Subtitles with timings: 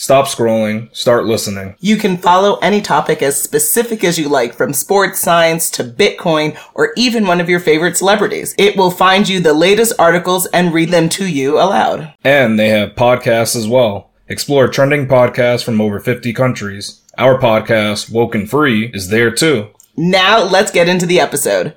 [0.00, 1.76] Stop scrolling, start listening.
[1.78, 6.58] You can follow any topic as specific as you like, from sports science to Bitcoin
[6.72, 8.54] or even one of your favorite celebrities.
[8.56, 12.14] It will find you the latest articles and read them to you aloud.
[12.24, 14.10] And they have podcasts as well.
[14.26, 17.02] Explore trending podcasts from over 50 countries.
[17.18, 19.68] Our podcast, Woken Free, is there too.
[19.98, 21.74] Now let's get into the episode.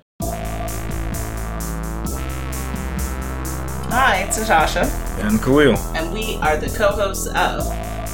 [3.92, 4.86] Hi, it's Natasha,
[5.20, 5.76] And Khalil.
[5.94, 7.68] and we are the co-hosts of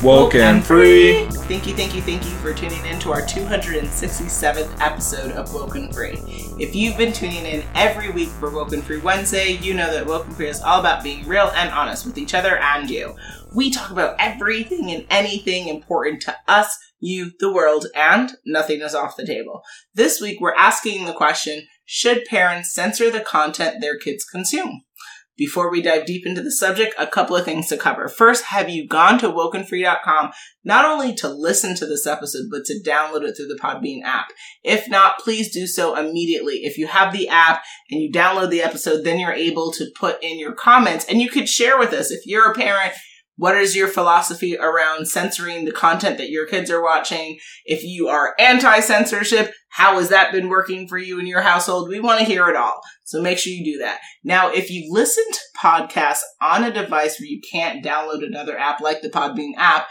[0.04, 1.26] Woken Free.
[1.26, 5.92] Thank you, thank you, thank you for tuning in to our 267th episode of Woken
[5.92, 6.18] Free.
[6.58, 10.34] If you've been tuning in every week for Woken Free Wednesday, you know that Woken
[10.34, 13.14] Free is all about being real and honest with each other and you.
[13.54, 18.96] We talk about everything and anything important to us, you, the world, and nothing is
[18.96, 19.64] off the table.
[19.94, 24.84] This week, we're asking the question Should parents censor the content their kids consume?
[25.40, 28.10] Before we dive deep into the subject, a couple of things to cover.
[28.10, 30.32] First, have you gone to wokenfree.com
[30.66, 34.34] not only to listen to this episode, but to download it through the Podbean app?
[34.66, 36.66] If not, please do so immediately.
[36.66, 40.22] If you have the app and you download the episode, then you're able to put
[40.22, 42.12] in your comments and you could share with us.
[42.12, 42.94] If you're a parent,
[43.40, 47.40] what is your philosophy around censoring the content that your kids are watching?
[47.64, 51.88] If you are anti censorship, how has that been working for you in your household?
[51.88, 52.82] We want to hear it all.
[53.06, 54.00] So make sure you do that.
[54.26, 58.82] Now, if you listen to podcasts on a device where you can't download another app
[58.82, 59.88] like the Podbean app,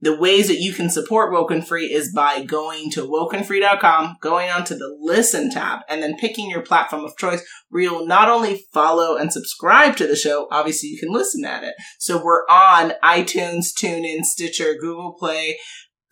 [0.00, 4.74] the ways that you can support Woken Free is by going to wokenfree.com, going onto
[4.74, 9.16] the listen tab, and then picking your platform of choice where you'll not only follow
[9.16, 11.74] and subscribe to the show, obviously you can listen at it.
[11.98, 15.58] So we're on iTunes, TuneIn, Stitcher, Google Play.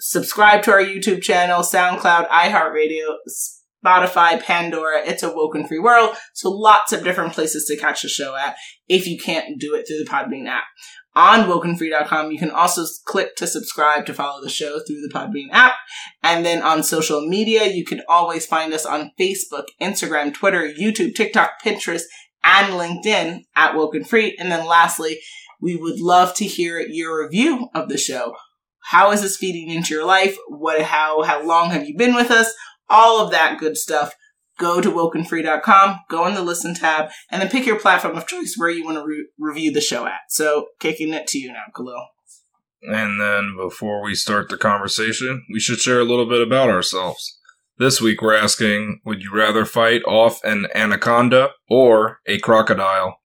[0.01, 3.17] Subscribe to our YouTube channel, SoundCloud, iHeartRadio,
[3.84, 5.00] Spotify, Pandora.
[5.05, 6.17] It's a woken free world.
[6.33, 8.56] So lots of different places to catch the show at
[8.89, 10.65] if you can't do it through the Podbean app.
[11.16, 15.48] On wokenfree.com, you can also click to subscribe to follow the show through the Podbean
[15.52, 15.75] app.
[16.25, 21.14] And then on social media, you can always find us on Facebook, Instagram, Twitter, YouTube,
[21.14, 22.02] TikTok, Pinterest,
[22.42, 24.36] and LinkedIn at Woken Free.
[24.38, 25.20] And then lastly,
[25.60, 28.34] we would love to hear your review of the show.
[28.86, 30.36] How is this feeding into your life?
[30.48, 32.52] What, how, how long have you been with us?
[32.91, 34.14] All of that good stuff.
[34.59, 38.54] Go to wokenfree.com, go in the listen tab, and then pick your platform of choice
[38.56, 40.20] where you want to re- review the show at.
[40.28, 42.06] So, kicking it to you now, Khalil.
[42.82, 47.38] And then before we start the conversation, we should share a little bit about ourselves.
[47.78, 53.19] This week we're asking, would you rather fight off an anaconda or a crocodile?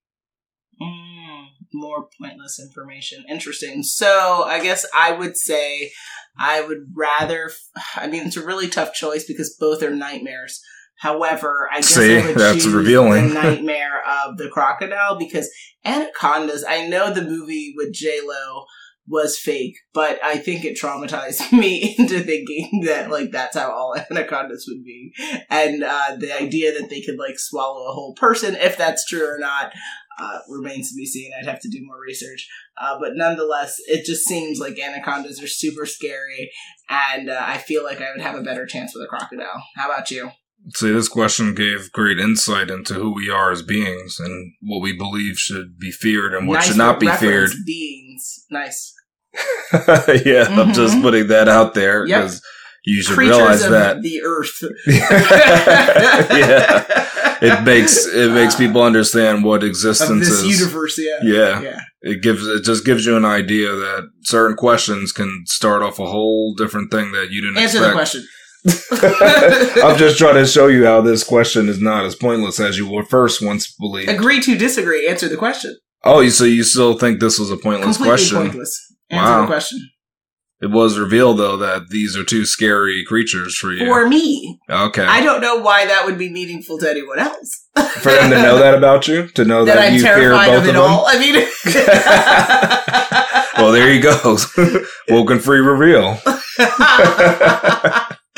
[0.82, 3.26] Mm, more pointless information.
[3.30, 3.84] Interesting.
[3.84, 5.92] So, I guess I would say
[6.40, 7.52] I would rather.
[7.96, 10.62] I mean, it's a really tough choice because both are nightmares.
[11.00, 13.30] However, I guess See, I would that's choose revealing.
[13.30, 15.50] the nightmare of the crocodile because
[15.86, 16.66] anacondas.
[16.68, 18.66] I know the movie with J Lo
[19.08, 23.96] was fake, but I think it traumatized me into thinking that like that's how all
[24.12, 25.14] anacondas would be,
[25.50, 29.26] and uh, the idea that they could like swallow a whole person, if that's true
[29.26, 29.72] or not,
[30.20, 31.32] uh, remains to be seen.
[31.40, 32.48] I'd have to do more research,
[32.80, 36.52] uh, but nonetheless, it just seems like anacondas are super scary,
[36.90, 39.64] and uh, I feel like I would have a better chance with a crocodile.
[39.76, 40.30] How about you?
[40.76, 44.94] See, this question gave great insight into who we are as beings and what we
[44.96, 47.52] believe should be feared and what Nice should not be feared.
[47.66, 48.94] Beings, nice
[50.26, 51.02] yeah, I'm just Mhm.
[51.02, 52.22] putting that out there Yep.
[52.22, 52.42] because
[52.86, 54.02] you should creatures realize of that.
[54.02, 54.64] the earth.
[56.32, 56.86] yeah,
[57.42, 60.60] it makes it makes Uh, people understand what existence this is.
[60.60, 60.98] universe.
[60.98, 61.62] Yeah, Yeah.
[61.62, 61.80] yeah.
[62.02, 66.06] It gives it just gives you an idea that certain questions can start off a
[66.06, 68.26] whole different thing that you didn't Answer the question.
[69.82, 72.90] I'm just trying to show you how this question is not as pointless as you
[72.92, 74.10] were first once believed.
[74.10, 75.08] Agree to disagree.
[75.08, 75.78] Answer the question.
[76.04, 78.38] Oh, so you still think this was a pointless Completely question?
[78.38, 78.96] pointless.
[79.10, 79.42] Answer Wow.
[79.42, 79.80] the question.
[80.62, 83.86] It was revealed though that these are two scary creatures for you.
[83.86, 87.66] For me, okay, I don't know why that would be meaningful to anyone else.
[88.02, 90.58] for them to know that about you, to know that that, I'm you fear both
[90.64, 90.82] of it them.
[90.82, 91.06] all.
[91.08, 91.48] I mean,
[93.64, 94.38] Well, there you go.
[95.10, 96.18] Woken free reveal.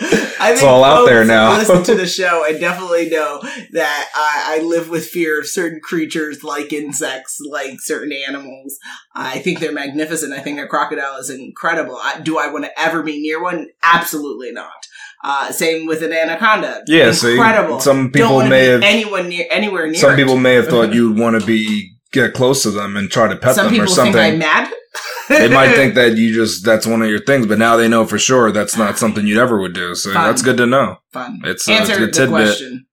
[0.02, 1.58] I It's all out there now.
[1.58, 5.80] Listen to the show and definitely know that I, I live with fear of certain
[5.80, 8.80] creatures, like insects, like certain animals.
[9.14, 10.34] I think they're magnificent.
[10.34, 11.98] I think a crocodile is incredible.
[11.98, 13.68] I, do I want to ever be near one?
[13.84, 14.88] Absolutely not.
[15.24, 16.84] Uh, same with an anaconda.
[16.88, 17.80] Yeah, see, incredible.
[17.80, 19.96] some Don't people may have anyone near anywhere near.
[19.96, 20.16] some it.
[20.16, 23.36] people may have thought you'd want to be get close to them and try to
[23.36, 24.40] pet Some them or people think I'm something.
[24.40, 24.74] mad.
[25.30, 28.06] they might think that you just that's one of your things, but now they know
[28.06, 29.96] for sure that's not something you'd ever would do.
[29.96, 30.24] So Fun.
[30.28, 30.98] that's good to know.
[31.14, 31.42] Fun.
[31.46, 32.30] It's a, Answer it's a the tidbit.
[32.30, 32.86] question.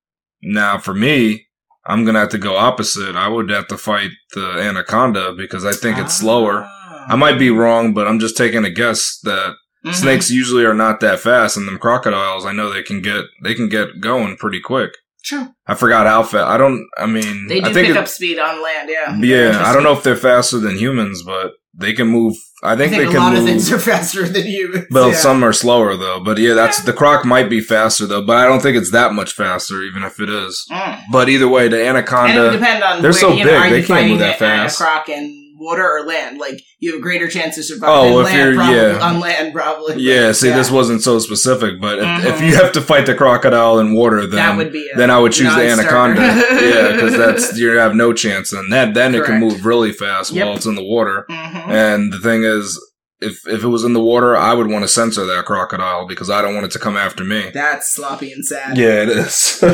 [0.43, 1.47] Now, for me,
[1.87, 3.17] I'm gonna have to go opposite.
[3.17, 6.63] I would have to fight the anaconda because I think it's slower.
[6.65, 7.07] Ah.
[7.09, 9.55] I might be wrong, but I'm just taking a guess that
[9.87, 9.95] Mhm.
[9.95, 13.55] snakes usually are not that fast, and them crocodiles, I know they can get they
[13.55, 14.93] can get going pretty quick.
[15.29, 15.47] True.
[15.67, 16.47] I forgot how fast.
[16.49, 16.87] I don't.
[16.97, 18.89] I mean, They do I think pick it- up speed on land.
[18.91, 19.17] Yeah.
[19.19, 22.35] Yeah, I don't know if they're faster than humans, but they can move.
[22.63, 23.43] I I think, think, they a can lot move.
[23.43, 24.87] of things are faster than humans.
[24.91, 25.15] well, yeah.
[25.17, 26.19] some are slower though.
[26.19, 29.13] But yeah, that's the croc might be faster though, but I don't think it's that
[29.13, 30.67] much faster, even if it is.
[30.71, 31.03] Mm.
[31.13, 32.51] But either way, the And it would anaconda.
[32.53, 34.39] depend on they're where, so you know, big, are they can't move that it at
[34.39, 34.81] fast.
[34.81, 37.91] A croc in water or land, like you have a greater chance to survive.
[37.91, 38.99] Oh, if land, you're- probably, yeah.
[39.01, 40.03] on land, probably.
[40.03, 40.57] Yeah, see, Yeah.
[40.57, 42.47] this wasn't so specific, but if, if Mhm.
[42.49, 44.89] you have to fight the crocodile in water, then that would be.
[44.97, 46.21] Then I would choose the anaconda.
[46.23, 48.53] yeah, because that's you have no chance.
[48.53, 50.47] And that then it can move really fast Yep.
[50.47, 51.27] while it's in the water.
[51.31, 51.69] Mhm.
[51.69, 52.79] And the thing is,
[53.21, 56.31] if if it was in the water, I would want to censor that crocodile because
[56.31, 57.51] I don't want it to come after me.
[57.53, 58.77] That's sloppy and sad.
[58.79, 59.61] Yeah, it is.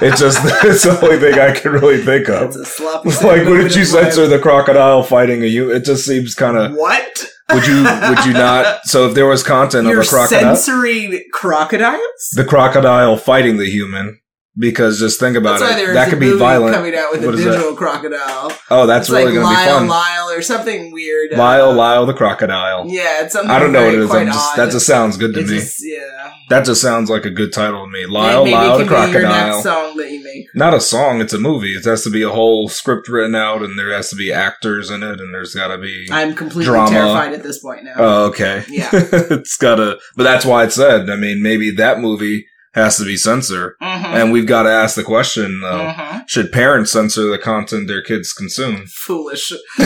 [0.00, 2.50] It's just it's the only thing I can really think of.
[2.56, 3.08] a sloppy.
[3.10, 3.88] Like, sad wouldn't you life.
[3.88, 5.76] censor the crocodile fighting a human?
[5.76, 6.72] It just seems kind of.
[6.74, 7.26] What?
[7.52, 7.82] Would you?
[7.84, 8.80] Would you not?
[8.84, 12.30] So if there was content You're of a crocodile, censoring crocodiles?
[12.34, 14.18] the crocodile fighting the human,
[14.56, 15.94] because just think about That's it.
[15.94, 16.74] That could be violent.
[16.74, 18.52] coming out with What a digital crocodile.
[18.70, 19.88] Oh, that's it's really like going to be fun.
[19.88, 21.32] Lyle or something weird.
[21.32, 22.86] uh, Lyle, Lyle the crocodile.
[22.86, 23.50] Yeah, it's something.
[23.50, 24.34] I don't know what it is.
[24.34, 25.58] just, that just sounds good to It's me.
[25.58, 26.32] just- yeah.
[26.50, 28.06] that just sounds like a good title to me.
[28.06, 29.46] Lyle, Maybe Lyle the can be your crocodile.
[29.52, 30.46] next song that you make.
[30.54, 31.74] Not a song, it's a movie.
[31.74, 34.90] It has to be a whole script written out, and there has to be actors
[34.90, 36.06] in it, and there's got to be.
[36.10, 36.90] I'm completely Drama.
[36.90, 37.94] terrified at this point now.
[37.96, 38.64] Oh, okay.
[38.68, 38.88] Yeah.
[38.92, 41.10] it's gotta, but that's why it said.
[41.10, 44.04] I mean, maybe that movie has to be censored, Mhm.
[44.14, 46.22] and we've got to ask the question though: Mhm.
[46.28, 48.86] Should parents censor the content their kids consume?
[49.06, 49.52] Foolish.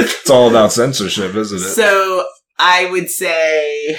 [0.00, 1.74] It's all about censorship, isn't it?
[1.74, 2.24] so
[2.58, 3.98] I would say,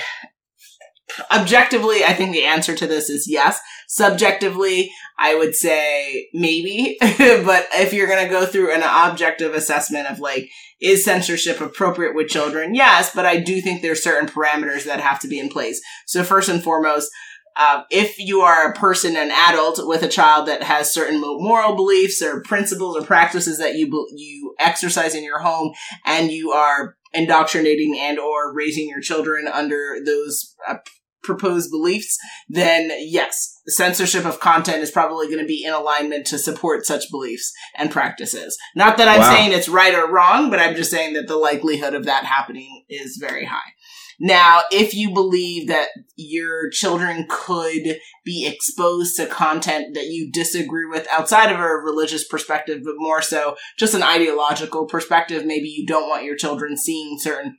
[1.31, 3.60] objectively, I think the answer to this is yes.
[3.88, 6.98] Subjectively, I would say maybe.
[7.01, 10.50] but if you're going to go through an objective assessment of like,
[10.81, 12.74] is censorship appropriate with children?
[12.74, 15.81] Yes, but I do think there's certain parameters that have to be in place.
[16.07, 17.12] So first and foremost,
[17.57, 21.75] uh, if you are a person, an adult with a child that has certain moral
[21.75, 25.74] beliefs or principles or practices that you you exercise in your home,
[26.06, 30.75] and you are indoctrinating and or raising your children under those uh,
[31.24, 32.18] proposed beliefs,
[32.48, 37.10] then yes, censorship of content is probably going to be in alignment to support such
[37.10, 38.57] beliefs and practices.
[38.75, 39.31] Not that I'm Wow.
[39.36, 42.86] saying it's right or wrong, but I'm just saying that the likelihood of that happening
[42.89, 43.74] is very high.
[44.19, 45.88] Now, if you believe that
[46.18, 52.27] your children could be exposed to content that you disagree with outside of a religious
[52.27, 57.18] perspective, but more so just an ideological perspective, maybe you don't want your children seeing
[57.19, 57.57] certain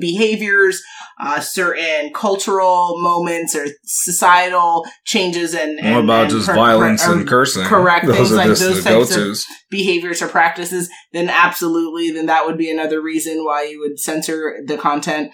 [0.00, 0.82] behaviors,
[1.20, 7.04] uh, certain cultural moments or societal changes and, and what about and just per- violence
[7.04, 7.64] per- and cursing?
[7.64, 9.46] correct, Those things are like just those types of- go-tos.
[9.70, 14.60] behaviors or practices, then absolutely, then that would be another reason why you would censor
[14.66, 15.30] the content.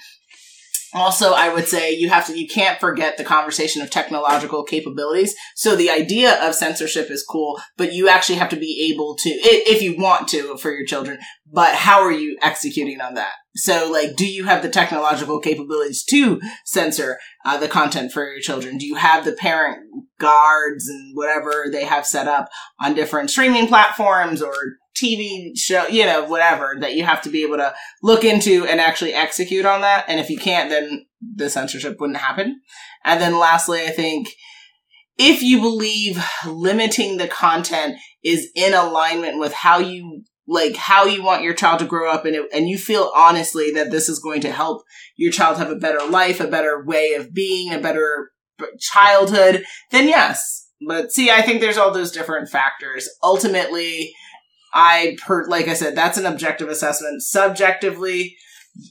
[0.97, 5.35] Also, I would say you have to, you can't forget the conversation of technological capabilities.
[5.55, 9.29] So the idea of censorship is cool, but you actually have to be able to
[9.29, 11.19] if you want to for your children,
[11.53, 13.33] but how are you executing on that?
[13.57, 18.41] So like, do you have the technological capabilities to censor uh, the content for your
[18.41, 18.79] children?
[18.79, 19.81] Do you have the parent
[20.19, 22.49] guards and whatever they have set up
[22.81, 24.55] on different streaming platforms or
[25.01, 28.81] TV show, you know, whatever that you have to be able to look into and
[28.81, 30.05] actually execute on that.
[30.09, 32.61] And if you can't, then the censorship wouldn't happen.
[33.05, 34.29] And then lastly, I think
[35.19, 41.25] if you believe limiting the content is in alignment with how you like how you
[41.25, 44.21] want your child to grow up and it, and you feel honestly that this is
[44.21, 44.83] going to help
[45.17, 48.31] your child have a better life, a better way of being, a better
[48.79, 50.69] childhood, then yes.
[50.87, 53.09] But see, I think there's all those different factors.
[53.23, 54.13] Ultimately,
[54.79, 57.23] I per like I said, that's an objective assessment.
[57.23, 58.37] Subjectively,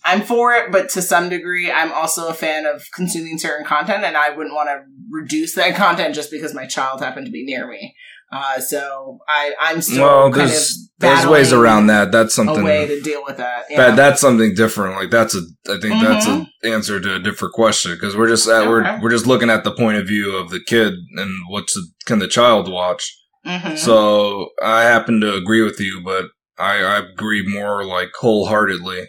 [0.04, 4.04] I'm for it, but to some degree, I'm also a fan of consuming certain content,
[4.04, 7.46] and I wouldn't want to reduce that content just because my child happened to be
[7.46, 7.94] near me.
[8.32, 12.12] Uh, so I, I'm still Well, kind there's of there's ways around that.
[12.12, 13.66] That's something A way to deal with that.
[13.70, 13.78] Yeah.
[13.92, 14.96] that that's something different.
[14.96, 16.48] Like that's a I think that's Mhm.
[16.64, 19.64] an answer to a different question because we're just at, we're we're just looking at
[19.64, 23.16] the point of view of the kid and what's the, can the child watch.
[23.46, 23.78] Mhm.
[23.78, 26.26] So I happen to agree with you, but
[26.58, 29.08] I, I agree more like wholeheartedly.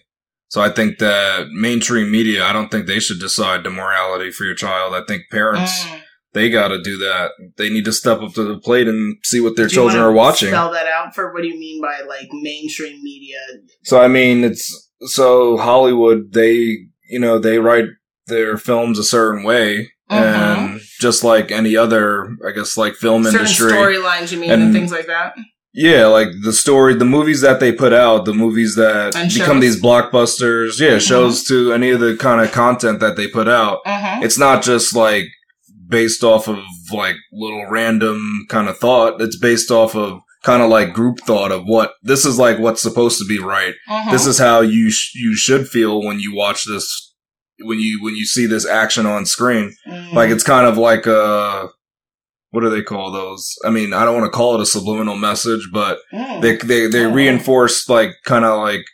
[0.49, 4.45] So I think that mainstream media, I don't think they should decide the morality for
[4.45, 4.95] your child.
[4.95, 6.01] I think parents, Mm.
[6.35, 7.31] they got to do that.
[7.57, 10.49] They need to step up to the plate and see what their children are watching.
[10.51, 13.39] Spell that out for what do you mean by like mainstream media?
[13.85, 16.33] So I mean, it's so Hollywood.
[16.33, 16.77] They
[17.09, 17.87] you know they write
[18.27, 23.41] their films a certain way, and just like any other, I guess, like film Certain
[23.41, 23.73] industry.
[23.73, 25.35] storylines, you mean, and, and- things like that.
[25.79, 29.79] Yeah, like the story, the movies that they put out, the movies that become these
[29.83, 30.81] blockbusters.
[30.81, 31.07] Yeah, Mhm.
[31.07, 33.81] shows to any of the kind of content that they put out.
[33.87, 34.23] Mm-hmm.
[34.23, 35.25] It's not just like
[35.87, 36.59] based off of
[36.93, 39.21] like little random kind of thought.
[39.21, 42.81] It's based off of kind of like group thought of what this is like what's
[42.81, 43.75] supposed to be right.
[43.91, 44.13] Mm-hmm.
[44.13, 47.06] This is how you sh- you should feel when you watch this
[47.61, 49.75] when you when you see this action on screen.
[49.89, 50.17] Mm-hmm.
[50.17, 51.69] Like it's kind of like a
[52.51, 53.55] what do they call those?
[53.65, 56.41] I mean, I don't want to call it a subliminal message, but Mm.
[56.43, 57.11] they they they Oh.
[57.13, 58.85] reinforce like kind of like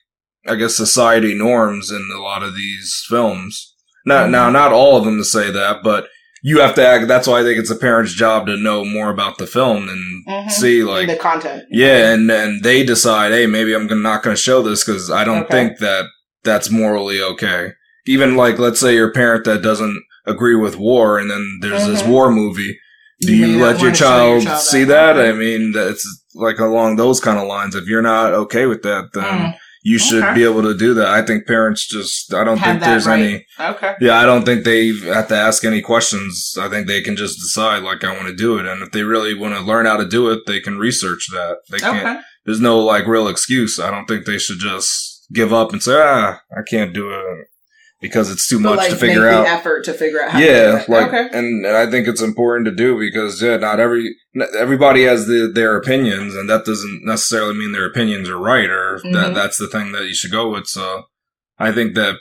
[0.48, 3.74] I guess society norms in a lot of these films.
[4.04, 4.52] Not now, Mhm.
[4.54, 6.08] not all of them to say that, but
[6.42, 7.06] you have to act.
[7.06, 10.24] That's why I think it's a parent's job to know more about the film and
[10.28, 10.50] Mhm.
[10.50, 11.62] see like the content.
[11.70, 15.22] yeah, and and they decide, hey, maybe I'm not going to show this because I
[15.22, 15.52] don't Okay.
[15.52, 16.06] think that
[16.42, 17.74] that's morally okay.
[18.06, 22.02] Even like, let's say your parent that doesn't agree with war, and then there's this
[22.02, 22.08] Mhm.
[22.08, 22.78] war movie.
[23.20, 25.18] Do may you let your wanna show child, see that?
[25.18, 27.74] I mean, it's like along those kind of lines.
[27.74, 29.54] If you're not okay with that, then Mm.
[29.84, 30.34] you should Okay.
[30.34, 31.06] be able to do that.
[31.06, 33.20] I think parents just, I don't Have think there's right.
[33.20, 33.46] any.
[33.60, 33.94] Okay.
[34.00, 36.56] Yeah, I don't think they have to ask any questions.
[36.60, 38.66] I think they can just decide, like, I want to do it.
[38.66, 41.58] And if they really want to learn how to do it, they can research that.
[41.70, 42.20] They can't Okay.
[42.44, 43.78] there's no like real excuse.
[43.78, 47.46] I don't think they should just give up and say, ah, I can't do it
[48.02, 49.44] because it's too much like to figure out.
[49.44, 51.28] the effort to figure out how to Yeah, do like, okay.
[51.32, 54.14] and, and I think it's important to do because yeah, not every
[54.58, 58.98] everybody has the, their opinions, and that doesn't necessarily mean their opinions are right or
[59.02, 59.12] Mhm.
[59.14, 60.66] that that's the thing that you should go with.
[60.66, 61.04] So
[61.58, 62.16] I think that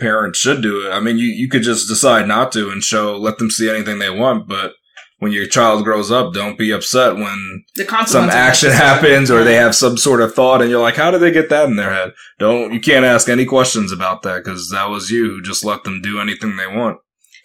[0.00, 0.90] parents should do it.
[0.90, 3.98] I mean, you you could just decide not to and show let them see anything
[3.98, 4.72] they want, but
[5.18, 7.64] when your child grows up, don't be upset when
[8.06, 11.20] some action happens or they have some sort of thought and you're like how did
[11.20, 12.12] they get that in their head?
[12.38, 15.30] Don't you can't ask any questions about that because that was you.
[15.30, 16.98] Who just let them do anything they want.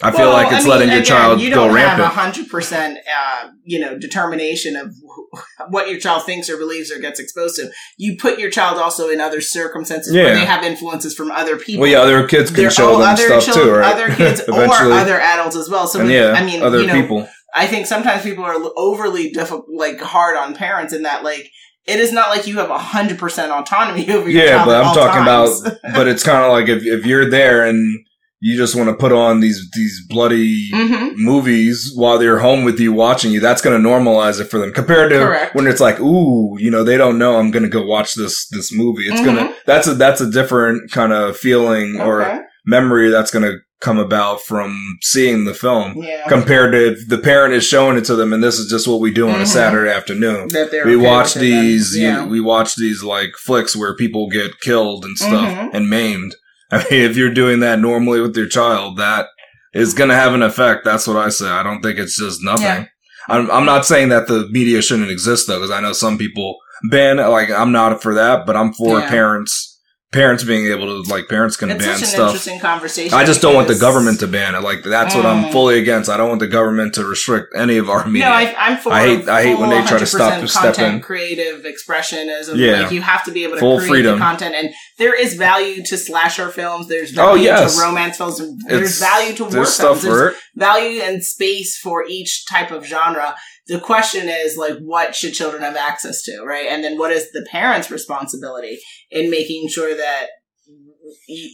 [0.04, 2.04] I feel like it's I mean, letting your again, child you go don't rampant.
[2.04, 6.92] have hundred percent, uh, you know, determination of wh- what your child thinks or believes
[6.92, 7.70] or gets exposed to.
[7.98, 11.82] You put your child also in other circumstances where they have influences from other people.
[11.82, 13.94] well yeah other kids can They're show them other stuff children, too right?
[13.94, 15.88] other kids or other adults as well.
[15.88, 19.32] So with- yeah I mean, other you know, people I think sometimes people are overly
[19.32, 21.50] difficult, like hard on parents in that, like,
[21.88, 24.50] it is not like you have hundred percent autonomy over your life.
[24.52, 25.62] yeah but i'm talking times.
[25.62, 27.98] about but it's kind of like if, if you're there and
[28.40, 31.16] you just want to put on these these bloody Mhm.
[31.16, 34.72] movies while they're home with you watching you that's going to normalize it for them
[34.72, 35.56] compared to Correct.
[35.56, 38.48] when it's like ooh you know they don't know i'm going to go watch this
[38.50, 39.26] this movie it's Mhm.
[39.26, 43.98] gonna that's a that's a different kind of feeling or memory that's going to come
[44.00, 46.28] about from seeing the film Yeah.
[46.30, 49.00] compared to if the parent is showing it to them and this is just what
[49.02, 49.42] we do on Mhm.
[49.42, 51.62] a saturday afternoon we okay watch with it then.
[51.66, 55.70] these you- we watch these like flicks where people get killed and stuff Mhm.
[55.74, 56.36] and maimed
[56.72, 59.28] i mean if you're doing that normally with your child that
[59.74, 62.42] is going to have an effect that's what i say i don't think it's just
[62.44, 62.86] nothing Yeah.
[63.30, 66.58] I'm, I'm not saying that the media shouldn't exist though because i know some people
[66.92, 69.10] ban like i'm not for that but i'm for Yeah.
[69.10, 69.71] parents
[70.12, 73.14] parents being able to like parents can It's ban such an stuff interesting conversation.
[73.18, 74.62] I just don't want the government to ban it.
[74.62, 75.52] Like that's what I'm Mm.
[75.54, 76.10] fully against.
[76.10, 78.28] I don't want the government to restrict any of our media.
[78.28, 78.92] No, I, I'm for.
[78.92, 81.02] I hate- I hate when they try to stop 100% step content, in.
[81.02, 82.58] creative expressionism.
[82.58, 82.82] Yeah.
[82.84, 84.20] like you have to be able to Full create freedom.
[84.20, 86.88] the content, and there is value to slasher films.
[86.90, 87.76] There's value Oh, yes.
[87.78, 88.40] to romance films.
[88.68, 90.02] There's It's- value to war films.
[90.04, 90.40] There's it.
[90.56, 93.36] value and space for each type of genre.
[93.68, 96.66] The question is like, what should children have access to, right?
[96.68, 98.80] And then what is the parents' responsibility
[99.12, 100.28] in making sure that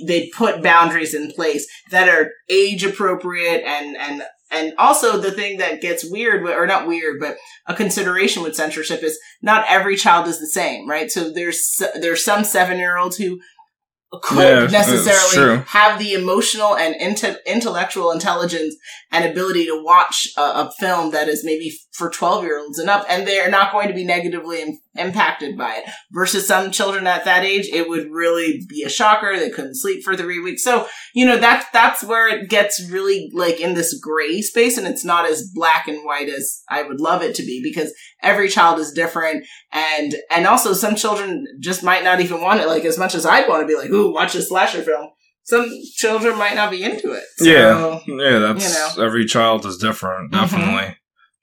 [0.05, 5.57] they put boundaries in place that are age appropriate and and and also the thing
[5.57, 10.27] that gets weird or not weird but a consideration with censorship is not every child
[10.27, 13.39] is the same right so there's there's some seven year olds who
[14.23, 18.75] could Yeah, necessarily have the emotional and inte- intellectual intelligence
[19.11, 22.89] and ability to watch a, a film that is maybe for 12 year olds and
[22.89, 27.25] up and they're not going to be negatively impacted by it versus some children at
[27.25, 30.87] that age it would really be a shocker they couldn't sleep for three weeks so
[31.13, 35.05] you know that's that's where it gets really like in this gray space and it's
[35.05, 38.79] not as black and white as i would love it to be because every child
[38.79, 42.97] is different and and also some children just might not even want it like as
[42.97, 45.07] much as i'd want to be like ooh watch a slasher film
[45.43, 47.99] some children might not be into it So, Yeah.
[48.05, 49.05] Yeah, that's you know.
[49.05, 50.41] every child is different, Mhm.
[50.41, 50.97] definitely.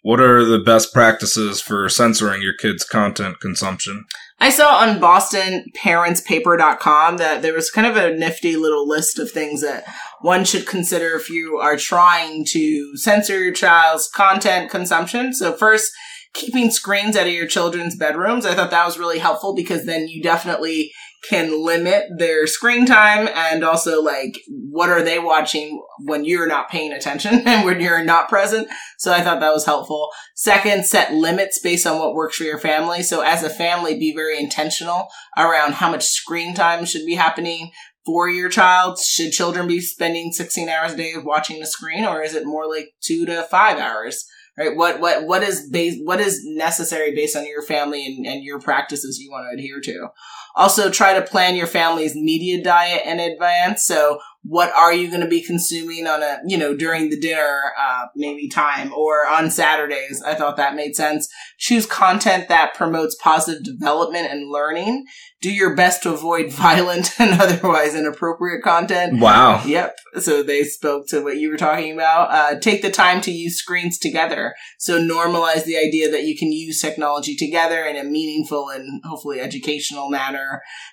[0.04, 4.04] What are the best practices for censoring your kids' content consumption?
[4.38, 9.62] I saw on BostonParentsPaper.com that there was kind of a nifty little list of things
[9.62, 9.87] that
[10.20, 15.32] one should consider if you are trying to censor your child's content consumption.
[15.32, 15.90] So first,
[16.34, 18.44] keeping screens out of your children's bedrooms.
[18.44, 20.92] I thought that was really helpful because then you definitely
[21.28, 26.68] can limit their screen time and also like what are they watching when you're not
[26.68, 28.68] paying attention and when you're not present.
[28.98, 30.10] So I thought that was helpful.
[30.34, 33.02] Second, set limits based on what works for your family.
[33.02, 37.70] So as a family, be very intentional around how much screen time should be happening
[38.04, 38.98] for your child.
[38.98, 42.68] Should children be spending 16 hours a day watching the screen or is it more
[42.68, 44.24] like two to five hours?
[44.56, 44.76] Right?
[44.76, 48.60] What, what, what is base, what is necessary based on your family and, and your
[48.60, 50.08] practices you want to adhere to?
[50.56, 53.84] Also try to plan your family's media diet in advance.
[53.84, 57.73] So what are you going to be consuming on a, you know, during the dinner,
[57.80, 60.23] uh, maybe time or on Saturdays?
[60.23, 61.28] I thought that made sense.
[61.58, 65.06] Choose content that promotes positive development and learning.
[65.40, 69.18] Do your best to avoid violent and otherwise inappropriate content.
[69.18, 69.64] Wow.
[69.64, 69.96] Yep.
[70.20, 72.30] So they spoke to what you were talking about.
[72.30, 74.54] Uh, take the time to use screens together.
[74.78, 79.40] So normalize the idea that you can use technology together in a meaningful and hopefully
[79.40, 80.43] educational manner.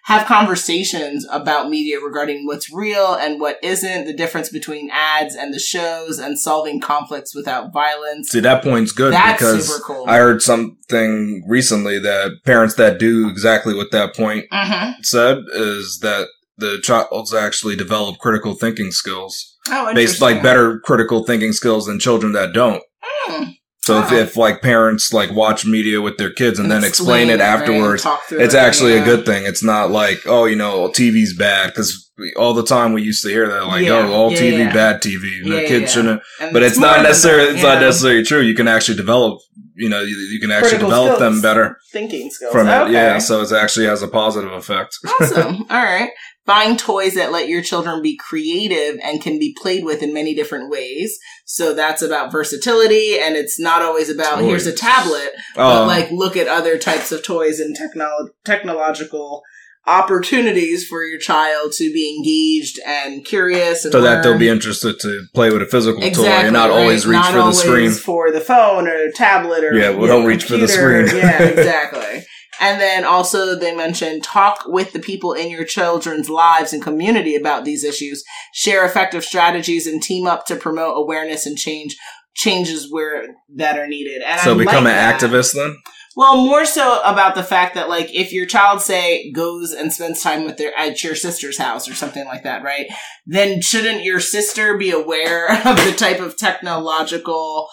[0.06, 5.54] Have conversations about media regarding what's real and what isn't, the difference between ads and
[5.54, 8.30] the shows, and solving conflicts without violence.
[8.30, 10.06] See, that point's good That's because super cool.
[10.08, 15.02] I heard something recently that parents that do exactly what that point Mm-hmm.
[15.04, 16.28] said is that
[16.58, 22.00] the child's actually develop critical thinking skills Oh, based like better critical thinking skills than
[22.00, 22.84] children that don't.
[23.04, 23.44] Hmm.
[23.84, 27.42] So if, if like parents like watch media with their kids and then explain it
[27.42, 29.02] afterwards, it's it, actually yeah.
[29.02, 29.46] a good thing.
[29.48, 33.30] It's not like, oh, you know, TV's bad because all the time we used to
[33.30, 35.44] hear that, like, Yeah, oh, all yeah, TV bad TV.
[35.44, 36.22] The kids shouldn't.
[36.40, 38.42] And But it's, not necessarily that, it's not necessarily true.
[38.42, 39.40] You can actually develop.
[39.74, 41.34] You know, you, you can actually Critical develop skills.
[41.34, 42.92] them better thinking skills from it.
[42.92, 44.98] Yeah, so it actually has a positive effect.
[45.20, 45.56] awesome.
[45.70, 46.10] All right.
[46.46, 50.34] Buying toys that let your children be creative and can be played with in many
[50.34, 51.20] different ways.
[51.46, 54.46] So that's about versatility and it's not always about Toys.
[54.48, 59.44] here's a tablet, but Um, like look at other types of toys and technolo- technological
[59.88, 65.00] opportunities for your child to be engaged and curious and so that they'll be interested
[65.00, 66.80] to play with a physical Exactly, toy and not right?
[66.80, 67.92] always reach Not for the always screen.
[67.92, 71.08] for the phone or tablet or Yeah, well, don't know, reach for the screen.
[71.08, 72.26] yeah, exactly.
[72.62, 77.36] And then also they mentioned talk with the people in your children's lives and community
[77.36, 78.24] about these issues.
[78.54, 81.98] Share effective strategies and team up to promote awareness and change
[82.36, 84.22] changes where that are needed.
[84.22, 85.20] And So I become like an that.
[85.20, 85.76] activist then.
[86.16, 90.22] Well, more so about the fact that like if your child say goes and spends
[90.22, 92.88] time with their at your sister's house or something like that, right?
[93.26, 97.70] Then shouldn't your sister be aware of the type of technological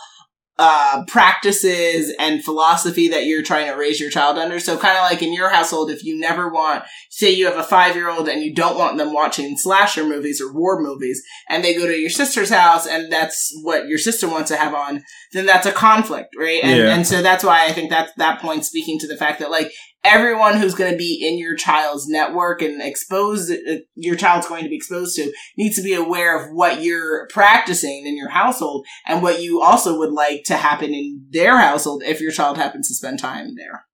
[0.59, 4.59] uh practices and philosophy that you're trying to raise your child under?
[4.59, 7.63] So kind of like in your household if you never want say you have a
[7.69, 11.87] 5-year-old and you don't want them watching slasher movies or war movies and they go
[11.87, 15.67] to your sister's house and that's what your sister wants to have on, then that's
[15.67, 16.63] a conflict, right?
[16.63, 16.95] And, Yeah.
[16.95, 19.73] and so that's why I think that's that point speaking to the fact that like
[20.05, 24.63] everyone who's going to be in your child's network and exposed, uh, your child's going
[24.63, 28.87] to be exposed to needs to be aware of what you're practicing in your household
[29.07, 32.89] and what you also would like to happen in their household if your child happens
[32.89, 33.85] to spend time there.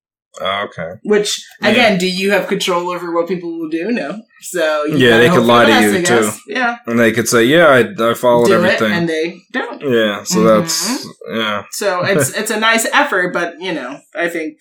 [0.41, 0.99] Okay.
[1.05, 1.69] Which Yeah.
[1.69, 3.93] again, do you have control over what people will do?
[3.93, 4.21] No.
[4.43, 6.31] So you Yeah, they could lie the to you, too.
[6.49, 6.79] Yeah.
[6.87, 9.81] And they could say, "Yeah, I, I followed Do everything." and they don't.
[9.81, 10.61] yeah, so Mhm.
[10.61, 11.63] that's yeah.
[11.71, 14.57] So it's it's a nice effort, but you know, I think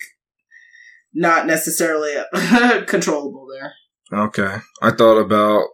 [1.14, 2.14] not necessarily
[2.86, 3.72] controllable there.
[4.12, 4.56] Okay.
[4.82, 5.64] I thought about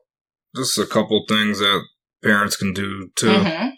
[0.57, 1.83] just a couple things that
[2.23, 3.29] parents can do too.
[3.29, 3.73] Mhm.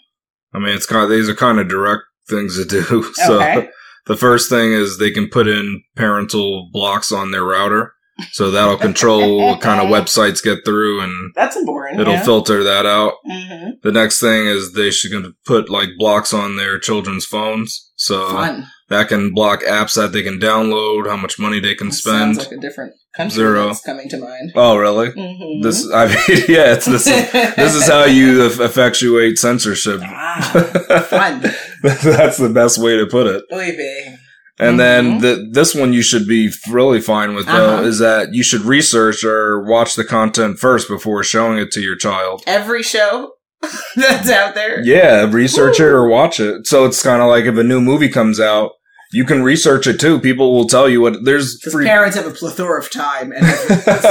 [0.53, 3.03] I mean, it's kind of, these are kind of direct things to do.
[3.15, 3.69] So Okay.
[4.05, 7.93] the first thing is they can put in parental blocks on their router.
[8.33, 11.99] So that'll control what kind of websites get through and That's important.
[11.99, 12.23] it'll yeah.
[12.23, 13.13] filter that out.
[13.25, 15.11] hmm The next thing is they should
[15.45, 17.91] put like blocks on their children's phones.
[17.95, 18.67] So Fun.
[18.93, 22.35] That can block apps that they can download, how much money they can That spend.
[22.37, 23.67] Sounds like a different country Zero.
[23.67, 24.51] that's coming to mind.
[24.55, 25.11] oh, really?
[25.11, 26.15] hmm This, I mean,
[26.47, 27.05] yeah, it's this.
[27.07, 29.99] Is, this is how you effectuate censorship.
[30.03, 31.41] ah, fun.
[31.81, 33.43] That's the best way to put it.
[33.51, 34.17] Oy vey.
[34.59, 34.77] And Mhm.
[34.77, 37.83] then the, this one you should be really fine with though Uh-huh.
[37.83, 41.95] is that you should research or watch the content first before showing it to your
[41.95, 42.43] child.
[42.45, 43.31] Every show
[43.95, 44.79] that's out there.
[44.83, 46.67] Yeah, research it or watch it.
[46.67, 48.71] So it's kind of like if a new movie comes out,
[49.13, 50.19] you can research it too.
[50.19, 51.85] People will tell you what there's free.
[51.85, 53.45] parents have a plethora of time and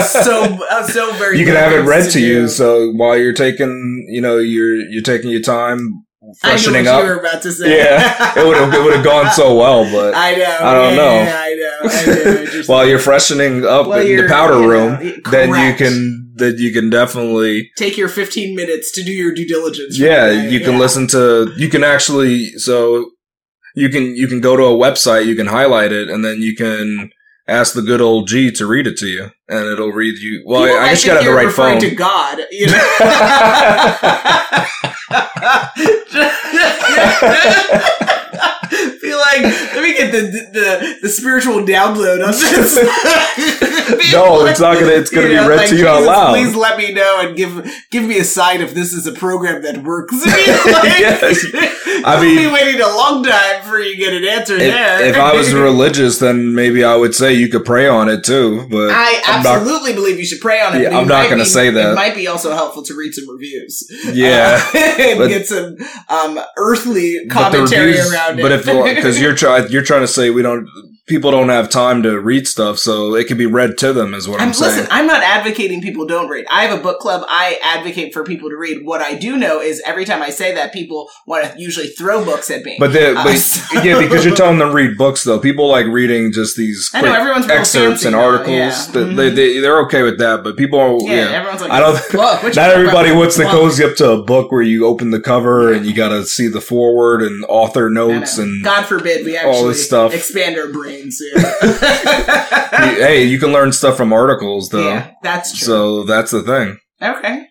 [0.07, 1.38] so uh, so very.
[1.38, 2.49] you can have it read to you.
[2.49, 6.05] So while you're taking, you know, you're you're taking your time
[6.41, 7.05] freshening I knew what up.
[7.05, 7.77] you were about to say.
[7.77, 10.59] Yeah, it would have it would have gone so well, but I know.
[10.61, 11.15] I don't yeah, know.
[11.15, 11.79] yeah, I know.
[11.91, 16.55] I know While you're freshening up in the powder know, room, then you can then
[16.59, 19.99] you can definitely take your 15 minutes to do your due diligence.
[19.99, 20.79] yeah you can Yeah.
[20.79, 23.11] listen to you can actually so
[23.74, 26.54] you can you can go to a website you can highlight it and then you
[26.54, 27.11] can
[27.48, 30.64] ask the good old G to read it to you and it'll read you well
[30.64, 32.72] People I, I you gotta the right phone to God, you know.
[39.22, 39.42] Like
[39.74, 40.20] let me get the
[40.52, 42.78] the, the spiritual download on this.
[44.12, 46.02] No like- it's not gonna it's gonna you know, be read like, to you out
[46.02, 49.12] loud Please let me know and give give me a sign if this is a
[49.12, 50.12] program that works.
[50.26, 50.35] like,
[50.98, 51.44] Yes.
[51.54, 55.04] I I'll mean- be waiting a long time before you get an answer if, there.
[55.04, 58.66] if I was religious, then maybe I would say you could pray on it too.
[58.70, 60.82] But I I'm not- absolutely believe you should pray on it.
[60.82, 61.92] Yeah, I'm not gonna be- say that.
[61.92, 63.87] It might be also helpful to read some reviews.
[64.12, 65.76] Yeah, Uh, and but- get some
[66.08, 68.42] um, earthly commentary reviews- around it.
[68.42, 68.64] But if
[69.12, 70.68] because you're trying you're trying to say we don't
[71.07, 74.15] people don't have time to read stuff, so it can be read to them.
[74.15, 74.77] Is what I'm, I'm, saying.
[74.77, 76.47] listen, I'm not advocating people don't read.
[76.51, 77.25] I have a book club.
[77.29, 78.85] I advocate for people to read.
[78.85, 82.25] What I do know is every time I say that, people want to usually throw
[82.25, 82.77] books at me.
[82.79, 85.38] but the, Uh, but so- yeah, because you're telling them to read books though.
[85.38, 87.05] People like reading just these quick
[87.51, 88.49] excerpts and articles.
[88.57, 88.73] yeah.
[88.93, 89.17] Mhm.
[89.17, 91.31] they, they they're okay with that, but people are yeah, yeah.
[91.38, 91.95] everyone's like, I don't.
[92.12, 92.43] book.
[92.57, 95.85] Not everybody wants to cozy up to a book where you open the cover and
[95.85, 99.85] you got to see the foreword and author notes and God forbid we all this
[99.85, 100.15] stuff.
[100.15, 101.20] expand our brains.
[101.35, 101.52] Yeah,
[103.07, 104.88] hey, you can learn stuff from articles though.
[104.88, 105.66] yeah that's true.
[105.66, 106.78] So that's the thing.
[107.02, 107.46] Okay.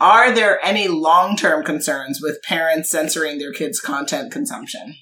[0.00, 4.94] Are there any long term concerns with parents censoring their kids' content consumption?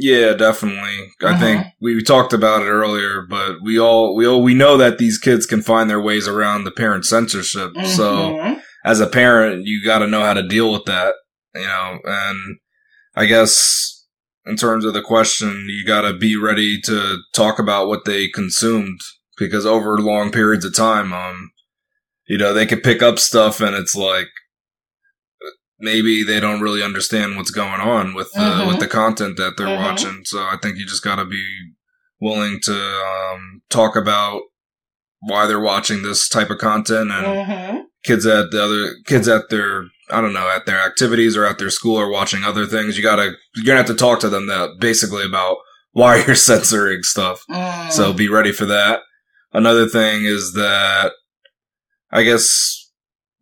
[0.00, 1.08] Yeah, definitely.
[1.22, 1.40] I Mhm.
[1.40, 5.18] think we talked about it earlier, but we all we all we know that these
[5.18, 7.72] kids can find their ways around the parent censorship.
[7.84, 8.60] So Mhm.
[8.84, 11.14] as a parent, you got to know how to deal with that,
[11.54, 11.98] you know.
[12.04, 12.58] And
[13.16, 13.97] I guess
[14.48, 18.28] in terms of the question, you got to be ready to talk about what they
[18.28, 18.98] consumed
[19.36, 21.50] because over long periods of time, um,
[22.26, 24.28] you know, they could pick up stuff and it's like
[25.78, 28.68] maybe they don't really understand what's going on with the Mhm.
[28.68, 29.78] with the content that they're Mhm.
[29.78, 30.24] watching.
[30.24, 31.44] So I think you just got to be
[32.20, 32.74] willing to
[33.34, 34.42] um, talk about
[35.20, 37.82] why they're watching this type of content and Mhm.
[38.04, 41.58] kids at the other kids at their I don't know at their activities or at
[41.58, 42.96] their school or watching other things.
[42.96, 45.56] You gotta you're gonna have to talk to them that basically about
[45.92, 47.42] why you're censoring stuff.
[47.50, 47.90] Mm.
[47.90, 49.00] So be ready for that.
[49.52, 51.12] Another thing is that
[52.10, 52.90] I guess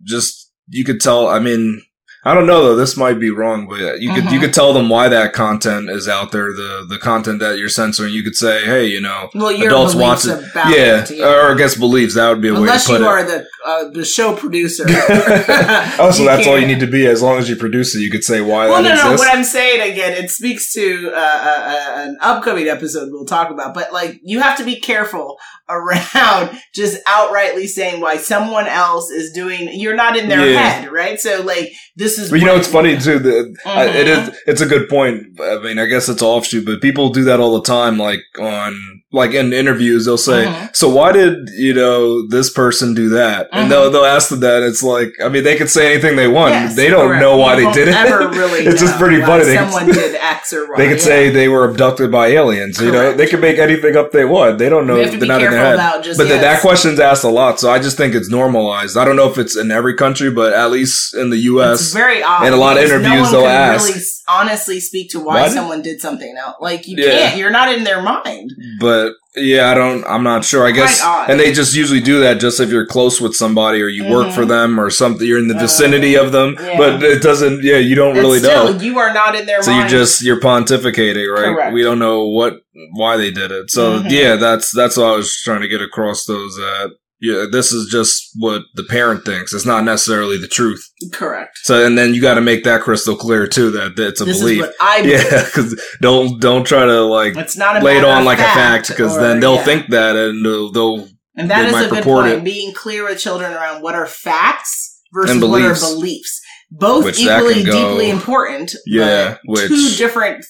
[0.03, 1.29] just you could tell.
[1.29, 1.83] I mean,
[2.25, 2.77] I don't know though.
[2.77, 4.41] This might be wrong, but you could you Mhm.
[4.41, 6.53] could tell them why that content is out there.
[6.53, 8.13] The the content that you're censoring.
[8.15, 10.31] You could say, hey, you know, well, adults watch it.
[10.51, 12.15] about yeah, it, or I guess beliefs.
[12.15, 14.85] That would be a Unless way to you are the uh, the show producer.
[14.89, 17.07] oh, so that's all you need to be.
[17.07, 19.17] As long as you produce it, you could say why Well, that no, no.
[19.17, 23.51] What I'm saying again, it speaks to uh, uh, uh, an upcoming episode we'll talk
[23.51, 23.75] about.
[23.75, 25.37] But like, you have to be careful
[25.69, 29.69] around just outrightly saying why someone else is doing.
[29.73, 30.61] You're not in their Yeah.
[30.61, 31.19] head, right?
[31.21, 32.31] So like, this is.
[32.31, 33.19] But you know, it's funny too.
[33.19, 34.29] The, I, it Mhm.
[34.29, 34.39] is.
[34.47, 35.41] It's a good point.
[35.41, 37.99] I mean, I guess it's offshoot, but people do that all the time.
[37.99, 40.71] Like on, like in interviews, they'll say, Mhm.
[40.77, 43.71] "So why did you know this person do that?" And Mhm.
[43.71, 44.63] they'll they'll ask them that.
[44.63, 46.53] It's like, I mean, they could say anything they want.
[46.55, 47.23] Yes, they don't correct.
[47.23, 47.97] know why You they did it.
[48.37, 48.67] Really?
[48.67, 49.45] It's just pretty funny.
[49.45, 50.75] They could- Someone did X or Y.
[50.77, 51.05] They could yeah.
[51.05, 52.81] say they were abducted by aliens.
[52.81, 54.59] You know, they could make anything up they want.
[54.59, 54.95] They don't know.
[54.95, 56.03] We have to They're not in their head.
[56.05, 56.19] just.
[56.19, 58.97] But th- that question's asked a lot, so I just think it's normalized.
[58.97, 61.93] I don't know if it's in every country, but at least in the It's U.S.,
[61.93, 62.45] very odd.
[62.45, 63.89] and a lot of interviews no one they'll ask.
[63.89, 66.57] really honestly speak to why Why someone did something else.
[66.61, 67.11] Like you Yeah.
[67.29, 67.37] can't.
[67.39, 68.51] You're not in their mind.
[68.81, 69.06] but
[69.37, 70.05] yeah, I don't.
[70.05, 70.67] I'm not sure.
[70.67, 73.89] I guess, and they just usually do that just if you're close with somebody or
[73.89, 74.35] you work Mhm.
[74.35, 75.27] for them or something.
[75.27, 76.77] You're in the Uh, vicinity of them, yeah.
[76.79, 77.63] but it doesn't.
[77.63, 78.81] Yeah, you don't really still, know.
[78.81, 79.91] You are not in their So mind.
[79.91, 81.55] you're just you're pontificating, right?
[81.55, 81.73] Correct.
[81.75, 82.55] We don't know what
[82.95, 83.71] why they did it.
[83.71, 84.11] So Mhm.
[84.11, 86.25] yeah, that's that's what I was trying to get across.
[86.25, 86.91] Those that
[87.33, 89.53] yeah, this is just what the parent thinks.
[89.53, 90.83] It's not necessarily the truth.
[91.13, 91.59] correct.
[91.63, 94.39] So and then you got to make that crystal clear too that it's a this
[94.41, 94.63] belief.
[94.63, 95.01] is what I.
[95.03, 95.23] believe.
[95.33, 98.43] yeah, because don't don't try to like It's not a lay it on like a
[98.43, 99.65] fact because then they'll yeah.
[99.65, 102.29] think that and they'll, they'll And that is a good point.
[102.33, 102.45] it.
[102.45, 106.41] Being clear with children around what are facts versus what are beliefs.
[106.71, 108.75] Both Which equally deeply important.
[108.87, 110.45] Yeah, which- two different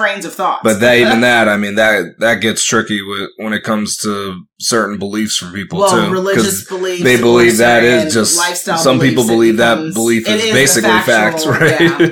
[0.00, 0.60] trains of thought.
[0.64, 4.12] but that even that I mean that that gets tricky with when it comes to
[4.58, 7.02] certain beliefs for people well, too religious beliefs.
[7.04, 11.46] they believe that is just lifestyle some people believe that belief is, a basically facts
[11.54, 12.08] right yeah.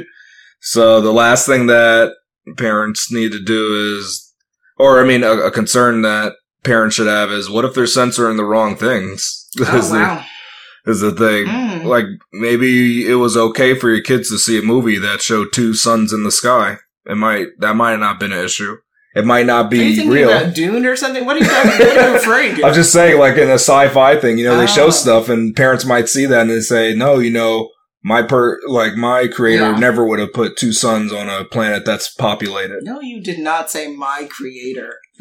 [0.61, 2.13] so the last thing that
[2.57, 4.33] parents need to do is
[4.79, 6.33] or i mean a, a concern that
[6.65, 10.25] parents should have is what if they're censoring the wrong things is, Oh wow.
[10.85, 11.85] the, is the thing Mm.
[11.85, 15.75] like maybe it was okay for your kids to see a movie that showed two
[15.75, 18.77] suns in the sky it might that might not have been an issue
[19.15, 20.29] it might not Are you be thinking real.
[20.31, 21.25] about Dune or something?
[21.25, 21.71] What are you talking?
[21.71, 22.59] What are you afraid?
[22.59, 22.65] of?
[22.67, 24.91] I'm just saying, like in a sci-fi thing, you know, they show Oh.
[24.91, 27.71] stuff and parents might see that and they say, no, you know,
[28.05, 29.79] my per, like my creator Yeah.
[29.79, 32.81] never would have put two suns on a planet that's populated.
[32.83, 34.99] no, you did not say my creator.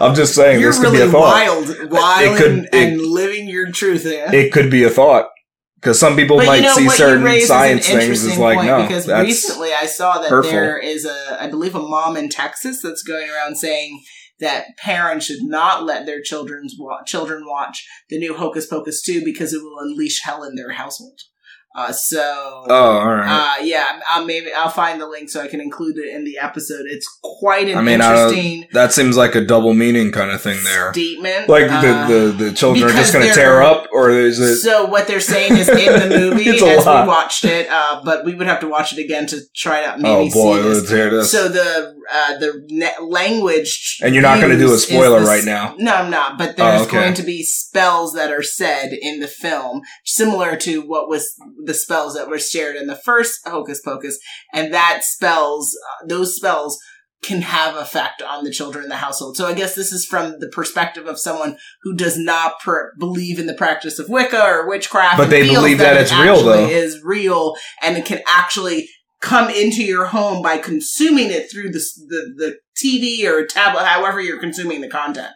[0.00, 1.20] I'm just saying, You're this could really be a thought.
[1.46, 4.04] wild, wild, could- and, and living your truth.
[4.06, 4.34] In.
[4.34, 5.28] It could be a thought.
[5.80, 9.06] Because some people but might you know see certain science things as like, no, because
[9.06, 10.52] that's recently I saw that hurtful.
[10.52, 14.02] there is a, I believe, a mom in Texas that's going around saying
[14.40, 19.24] that parents should not let their children's wa- children watch the new Hocus Pocus 2
[19.24, 21.18] because it will unleash hell in their household.
[21.72, 23.58] Uh, so, oh, all right.
[23.60, 26.36] uh, yeah, I'll maybe I'll find the link so I can include it in the
[26.38, 26.86] episode.
[26.86, 30.58] It's quite an I mean, interesting that seems like a double meaning kind of thing
[30.64, 30.92] there.
[30.92, 31.48] statement.
[31.48, 34.56] Like Uh, the, the, the children are just going to tear up, or is it?
[34.56, 37.04] So what they're saying is in the movie as lot.
[37.04, 39.94] we watched it, uh, but we would have to watch it again to try to
[39.94, 40.90] oh maybe boy, see this.
[40.90, 41.30] this.
[41.30, 45.26] So the uh, the ne- language, and you're not going to do a spoiler the
[45.26, 45.74] right now.
[45.78, 46.36] No, I'm not.
[46.38, 46.96] But there's Oh, okay.
[46.98, 51.32] going to be spells that are said in the film, similar to what was
[51.64, 54.18] the spells that were shared in the first Hocus Pocus,
[54.52, 56.78] and that spells, uh, those spells
[57.22, 59.36] can have effect on the children in the household.
[59.36, 63.38] So I guess this is from the perspective of someone who does not per- believe
[63.38, 66.66] in the practice of Wicca or witchcraft, But they believe that it it's real, though.
[66.66, 68.88] Is real, and it can actually
[69.20, 74.20] come into your home by consuming it through the the, the TV or tablet, however
[74.20, 75.32] you're consuming the content.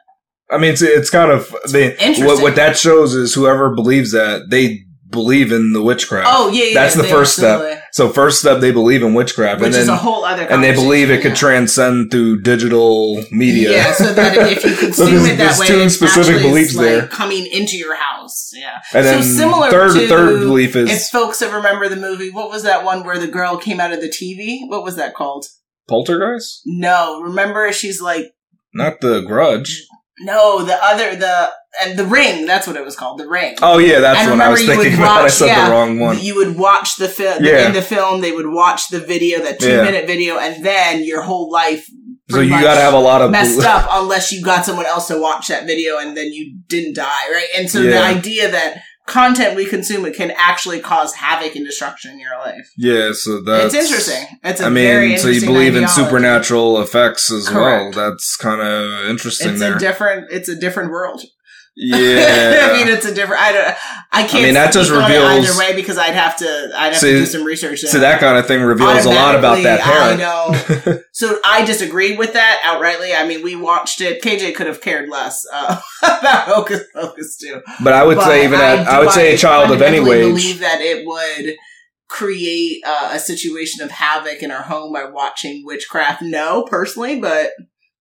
[0.51, 2.27] I mean, it's it's kind of they, Interesting.
[2.27, 6.29] what what that shows is whoever believes that they believe in the witchcraft.
[6.31, 7.83] Oh yeah, yeah That's the they first step.
[7.93, 10.43] So first step, they believe in witchcraft, which and is a whole other.
[10.43, 13.71] and they believe it conversation, could transcend through digital media.
[13.73, 16.87] Yeah, so that if you consume there's- it that there's way, two specific beliefs like
[16.87, 17.07] there.
[17.07, 18.51] coming into your house.
[18.55, 21.97] Yeah, and then so similar third to third belief is if folks that remember the
[21.97, 24.69] movie, what was that one where the girl came out of the TV?
[24.69, 25.47] What was that called?
[25.89, 28.33] poltergeist, No, remember she's like
[28.73, 29.87] not the Grudge.
[30.21, 31.51] No, the other the
[31.83, 32.47] and the ring.
[32.47, 33.57] That's what it was called, the ring.
[33.63, 35.23] Oh yeah, that's And what I was thinking about.
[35.25, 36.19] I said yeah, the wrong one.
[36.21, 37.67] You would watch the film Yeah.
[37.67, 38.21] in the film.
[38.21, 39.83] They would watch the video, that two Yeah.
[39.83, 41.85] minute video, and then your whole life
[42.31, 44.87] So you got to have a lot of messed bel- up unless you got someone
[44.87, 47.49] else to watch that video and then you didn't die, right?
[47.57, 52.13] And so the idea that content we consume it can actually cause havoc and destruction
[52.13, 52.73] in your life.
[52.77, 54.39] Yeah, so that's it's interesting.
[54.43, 57.97] It's a I mean, so you believe in supernatural effects as Correct.
[57.97, 58.11] well.
[58.11, 59.77] That's kind of interesting It's there.
[59.77, 60.31] a different.
[60.31, 61.23] It's a different world.
[61.77, 62.69] Yeah.
[62.71, 63.43] I mean, it's a different.
[63.43, 63.77] I don't.
[64.13, 64.35] I can't.
[64.35, 66.71] I mean, that just reveals- either way because I'd have to.
[66.77, 67.81] I'd have See- to do some research.
[67.81, 70.21] so that kind of thing reveals a lot about that parent.
[70.21, 71.01] I know.
[71.17, 73.15] So I disagree with that outrightly.
[73.17, 74.21] I mean, we watched it.
[74.21, 77.63] KJ could have cared less uh, about Hocus Pocus too.
[77.85, 80.05] but I would But say even at, I would say a child of any age.
[80.05, 81.55] believe that it would
[82.09, 86.21] create uh, a situation of havoc in our home by watching witchcraft.
[86.23, 87.51] No, personally, but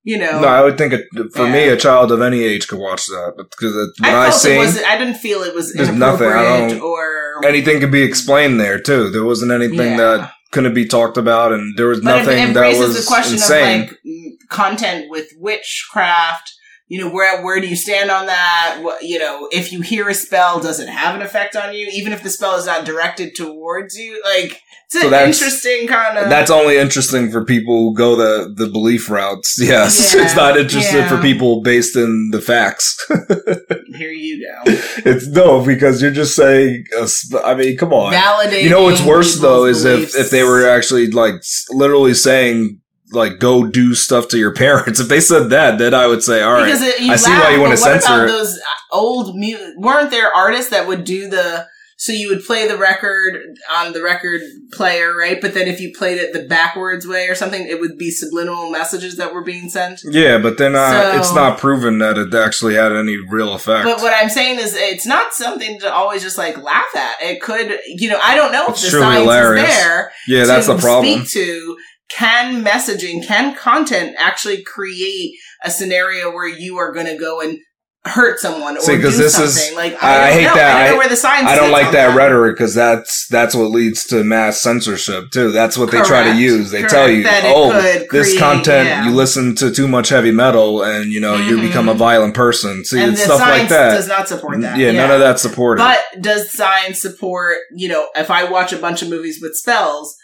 [0.04, 2.80] you know, No, I would think it, for me, a child of any age could
[2.80, 4.86] watch that because it- when I I, it.
[4.86, 7.46] I didn't feel it was nothing, inappropriate don't- or.
[7.46, 9.10] anything could be explained there too.
[9.10, 9.98] There wasn't anything Yeah.
[10.18, 13.08] that couldn't be talked about, and there was But nothing it, it that was the
[13.08, 13.82] question insane.
[13.84, 16.54] of like content with witchcraft.
[16.88, 18.80] You know, where where do you stand on that?
[18.82, 21.90] What, you know, if you hear a spell, does it have an effect on you?
[21.94, 24.62] Even if the spell is not directed towards you, like
[24.94, 26.30] it's So an that's- interesting kind of.
[26.30, 29.58] That's only interesting for people who go the, the belief routes.
[29.64, 30.14] Yes.
[30.14, 31.10] Yeah, it's not interested yeah.
[31.10, 32.96] for people based in the facts.
[33.96, 34.72] here you go.
[35.06, 37.08] it's no, because you're just saying, uh,
[37.44, 38.14] I mean, come on.
[38.14, 38.64] Validating.
[38.64, 40.16] You know what's worse though people's is if, beliefs.
[40.16, 41.36] if they were actually like
[41.72, 42.82] literally saying,
[43.14, 45.00] like, go do stuff to your parents.
[45.00, 46.66] If they said that, then I would say, all right.
[46.66, 48.28] because it, I see why you wanna but censor it.
[48.28, 48.60] those
[48.92, 53.56] old mu- weren't there artists that would do the so you would play the record
[53.72, 54.42] on the record
[54.74, 57.98] player right but then if you played it the backwards way or something it would
[57.98, 62.00] be subliminal messages that were being sent Yeah, but then uh, So- it's not proven
[62.00, 63.86] that it actually had any real effect.
[63.86, 67.42] but what i'm saying is it's not something to always just like laugh at it
[67.42, 69.70] could you know i don't know It's if the science hilarious.
[69.70, 71.26] is there yeah, that's the problem.
[71.26, 71.78] Speak to
[72.10, 75.32] can messaging, can content actually create
[75.64, 77.58] a scenario where you are going to go and
[78.06, 79.48] hurt someone or See, do this something?
[79.48, 80.56] is- like I- I hate know.
[80.56, 80.76] that.
[80.76, 81.48] I don't I- where the science.
[81.48, 85.54] I don't like on that rhetoric because that's that's what leads to mass censorship too.
[85.54, 86.70] That's what they try to use.
[86.70, 86.94] They Correct.
[86.94, 89.06] tell you, That "Oh, could this create- content, yeah.
[89.06, 91.62] you listen to too much heavy metal, and you know you Mhm.
[91.68, 93.92] become a violent person." See, and it's the stuff science like that.
[93.96, 94.78] does not support that.
[94.78, 95.82] yeah, none of that's supported.
[95.82, 97.56] But does science support?
[97.74, 100.18] You know, if I watch a bunch of movies with spells,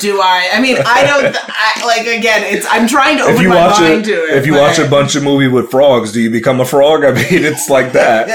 [0.00, 0.50] do I?
[0.52, 1.36] I mean, I don't.
[1.48, 2.66] I, like again, it's.
[2.68, 4.38] I'm trying to open my mind a, to it.
[4.38, 7.04] if you watch a bunch of movie with frogs, do you become a frog?
[7.04, 8.28] I mean, it's like that.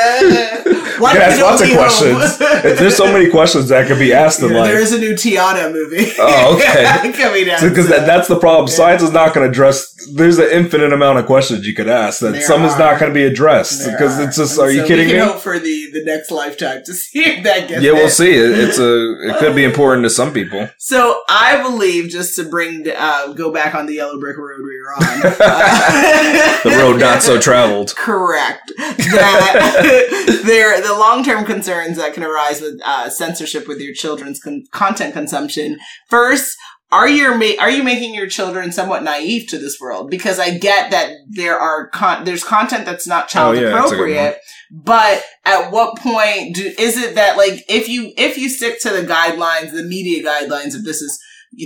[0.99, 2.37] Why You can ask lots of questions.
[2.79, 4.71] There's so many questions that could be asked in Yeah, life.
[4.71, 6.11] there is a new Tiana movie.
[6.19, 7.11] Oh, okay.
[7.13, 7.61] coming out.
[7.61, 8.67] Because so- that, that's the problem.
[8.69, 8.75] Yeah.
[8.75, 9.93] Science is not going to address.
[10.13, 13.11] There's an infinite amount of questions you could ask that There some is not going
[13.11, 13.89] to be addressed.
[13.89, 14.57] Because it's just.
[14.57, 15.19] And Are you kidding we me?
[15.19, 18.31] hope for the the next lifetime to see if that gets Yeah, we'll see.
[18.31, 19.19] It, it's a.
[19.29, 20.69] It could be important to some people.
[20.77, 24.79] So I believe, just to bring uh, go back on the yellow brick road we
[24.79, 25.03] were on,
[25.41, 27.95] uh, The road not so traveled.
[27.95, 33.93] correct that there the long term concerns that can arise with uh, censorship with your
[33.93, 35.77] children's con- content consumption.
[36.09, 36.55] First.
[36.89, 40.09] Are you ma- are you making your children somewhat naive to this world?
[40.09, 43.91] Because I get that there are con- there's content that's not child Oh, yeah, that's
[43.91, 44.09] a good one.
[44.11, 44.37] appropriate,
[44.71, 48.89] but at what point do, is it that like if you if you stick to
[48.89, 51.19] the guidelines, the media guidelines if this is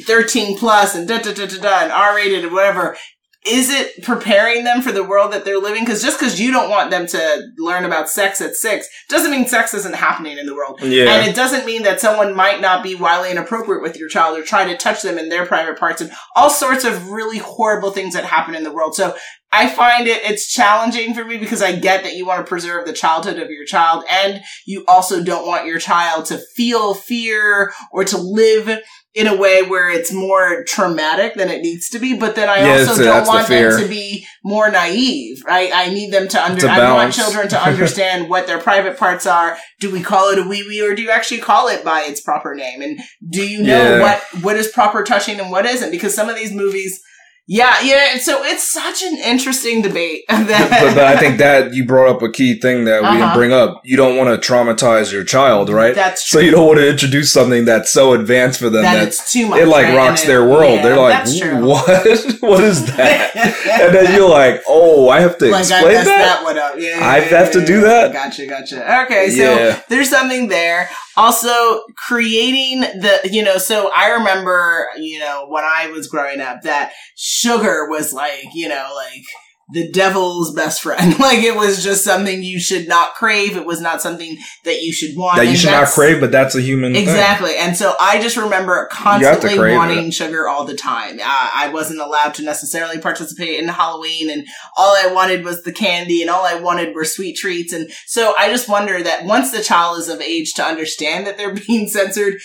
[0.07, 2.97] 13 plus and da da da da da and R rated and whatever,
[3.45, 5.83] is it preparing them for the world that they're living?
[5.83, 9.47] Because just because you don't want them to learn about sex at six doesn't mean
[9.47, 10.79] sex isn't happening in the world.
[10.81, 11.11] Yeah.
[11.11, 14.43] And it doesn't mean that someone might not be wildly inappropriate with your child or
[14.43, 18.13] try to touch them in their private parts and all sorts of really horrible things
[18.13, 18.93] that happen in the world.
[18.93, 19.15] So
[19.53, 22.85] I find it, it's challenging for me because I get that you want to preserve
[22.85, 27.73] the childhood of your child and you also don't want your child to feel fear
[27.91, 28.79] or to live
[29.13, 32.17] in a way where it's more traumatic than it needs to be.
[32.17, 35.69] But then I also don't that's the want them to be more naive, right?
[35.73, 39.57] I need them to under, I want children to understand what their private parts are.
[39.81, 42.21] Do we call it a wee wee or do you actually call it by its
[42.21, 42.81] proper name?
[42.81, 43.99] And do you know Yeah.
[43.99, 45.91] what, what is proper touching and what isn't?
[45.91, 47.01] Because some of these movies,
[47.47, 48.09] yeah, yeah.
[48.13, 50.23] And so it's such an interesting debate.
[50.29, 53.35] But, but I think that you brought up a key thing that we didn't Uh-huh.
[53.35, 53.81] bring up.
[53.83, 55.93] You don't want to traumatize your child, right?
[55.95, 56.39] that's true.
[56.41, 59.31] So you don't want to introduce something that's so advanced for them that that it's
[59.31, 59.59] too much.
[59.59, 59.97] it like right?
[59.97, 60.75] rocks And their world.
[60.75, 61.25] yeah, They're like,
[61.63, 62.35] what?
[62.41, 63.35] what is that?
[63.81, 66.41] and then you're like, oh, I have to like explain messed that.
[66.41, 66.75] that one up.
[66.77, 68.11] Yeah, I have to do that?
[68.13, 69.01] Gotcha, gotcha.
[69.05, 69.81] Okay, so Yeah.
[69.89, 70.89] there's something there.
[71.17, 76.61] Also, creating the, you know, so I remember, you know, when I was growing up,
[76.63, 76.93] that
[77.31, 79.23] sugar was like, you know, like
[79.71, 81.17] the devil's best friend.
[81.19, 83.55] like it was just something you should not crave.
[83.55, 85.37] It was not something that you should want.
[85.37, 87.01] that you And should not crave, but that's a human thing.
[87.01, 87.55] Exactly.
[87.55, 91.19] And so I just remember constantly wanting sugar all the time.
[91.19, 95.71] Uh, I wasn't allowed to necessarily participate in Halloween and all I wanted was the
[95.71, 97.71] candy and all I wanted were sweet treats.
[97.71, 101.37] And so I just wonder that once the child is of age to understand that
[101.37, 102.41] they're being censored,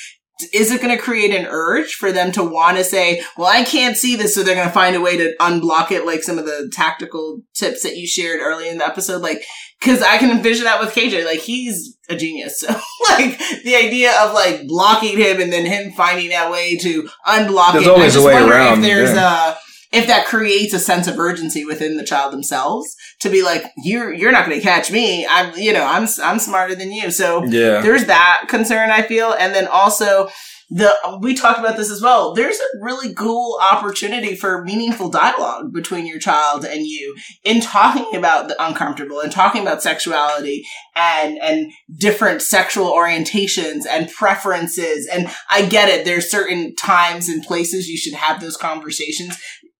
[0.52, 3.64] is it going to create an urge for them to want to say, well, I
[3.64, 4.34] can't see this.
[4.34, 7.40] So they're going to find a way to unblock it, like some of the tactical
[7.54, 9.22] tips that you shared early in the episode.
[9.22, 9.42] Like,
[9.80, 11.24] cause I can envision that with KJ.
[11.24, 12.62] Like, he's a genius.
[13.06, 17.08] So, like, the idea of like blocking him and then him finding that way to
[17.26, 17.90] unblock There's it.
[17.90, 19.52] always I a just way wonder around, If there's yeah.
[19.52, 19.56] a,
[19.96, 24.12] if that creates a sense of urgency within the child themselves to be like, you're,
[24.12, 25.26] you're not going to catch me.
[25.26, 27.10] I'm, you know, I'm, I'm smarter than you.
[27.10, 27.80] So, Yeah.
[27.80, 30.28] there's that concern I feel, and then also
[30.68, 32.34] the we talked about this as well.
[32.34, 38.16] There's a really cool opportunity for meaningful dialogue between your child and you in talking
[38.16, 45.06] about the uncomfortable and talking about sexuality and and different sexual orientations and preferences.
[45.06, 46.04] And I get it.
[46.04, 49.38] There's certain times and places you should have those conversations.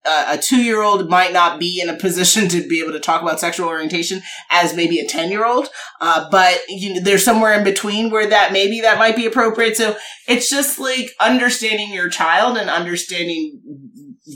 [0.09, 3.23] A two year old might not be in a position to be able to talk
[3.23, 5.69] about sexual orientation as maybe a 10 year old.
[6.01, 9.77] Uh, but you know, there's somewhere in between where that maybe that might be appropriate.
[9.77, 9.97] So
[10.29, 13.61] it's just like understanding your child and understanding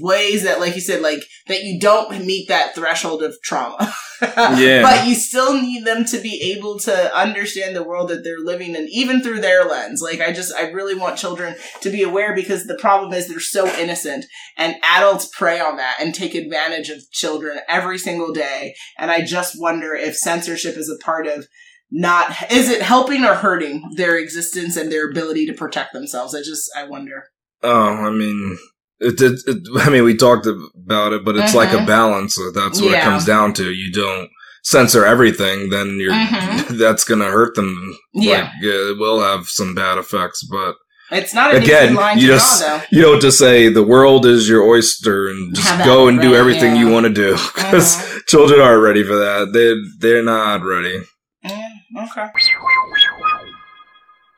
[0.00, 3.92] ways that, like you said, like that you don't meet that threshold of trauma.
[4.22, 4.82] Yeah.
[4.82, 8.74] But you still need them to be able to understand the world that they're living
[8.74, 10.02] in, even through their lens.
[10.02, 13.40] Like I just, I really want children to be aware because the problem is they're
[13.40, 14.26] so innocent
[14.58, 18.74] and adults prey on that and take advantage of children every single day.
[18.98, 21.46] And I just wonder if censorship is a part of
[21.90, 26.34] not, is it helping or hurting their existence and their ability to protect themselves?
[26.34, 27.24] I just, I wonder.
[27.62, 28.58] Oh, I mean,
[29.00, 31.86] it, it, it, I mean, we talked about it, but it's like a Mhm.
[31.86, 32.38] balance.
[32.54, 32.98] That's what Yeah.
[33.00, 33.70] it comes down to.
[33.70, 34.28] You don't
[34.62, 36.68] censor everything, then you're Mhm.
[36.78, 37.96] that's gonna hurt them.
[38.14, 38.42] Yeah.
[38.42, 40.74] Like, yeah, it will have some bad effects, but
[41.12, 44.62] It's not Again, you to just draw, you don't just say the world is your
[44.62, 46.82] oyster and just go and do everything yeah.
[46.82, 48.26] you want to do because Mhm.
[48.26, 49.52] children aren't ready for that.
[49.52, 51.00] They they're not ready.
[51.42, 51.68] Yeah,
[52.04, 52.26] okay.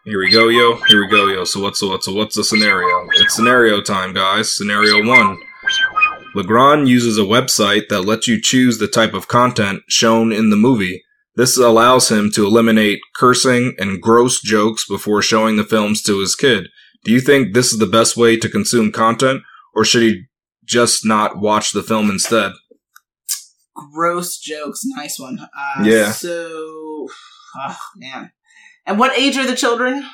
[0.05, 0.77] Here we go, yo.
[0.88, 1.44] Here we go, yo.
[1.44, 3.09] So what's so what's so what's the scenario?
[3.15, 4.53] It's scenario time, guys.
[4.53, 5.38] Scenario one.
[6.35, 10.57] Legrand uses a website that lets you choose the type of content shown in the
[10.57, 11.03] movie.
[11.37, 16.35] This allows him to eliminate cursing and gross jokes before showing the films to his
[16.35, 16.69] kid.
[17.05, 19.42] Do you think this is the best way to consume content,
[19.75, 20.25] or should he
[20.65, 22.53] just not watch the film instead?
[23.94, 24.81] gross jokes.
[24.85, 25.38] Nice one.
[25.38, 26.11] Uh, Yeah.
[26.11, 27.09] So
[27.55, 28.33] Oh man.
[28.87, 30.04] And what age are the children?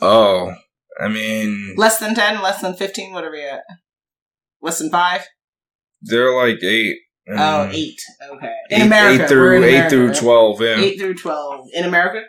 [0.00, 0.54] Oh,
[1.00, 3.62] I mean, Less than ten, less than fifteen, whatever you at.
[4.62, 5.22] Less than five?
[6.02, 6.96] they're like eight.
[7.28, 7.74] Oh, Mm.
[7.74, 8.00] eight.
[8.34, 8.52] Okay.
[8.70, 9.24] Eight- America.
[9.24, 10.16] eight through in eight through right?
[10.16, 10.60] twelve.
[10.60, 11.66] Yeah, Eight through twelve.
[11.74, 12.22] In America?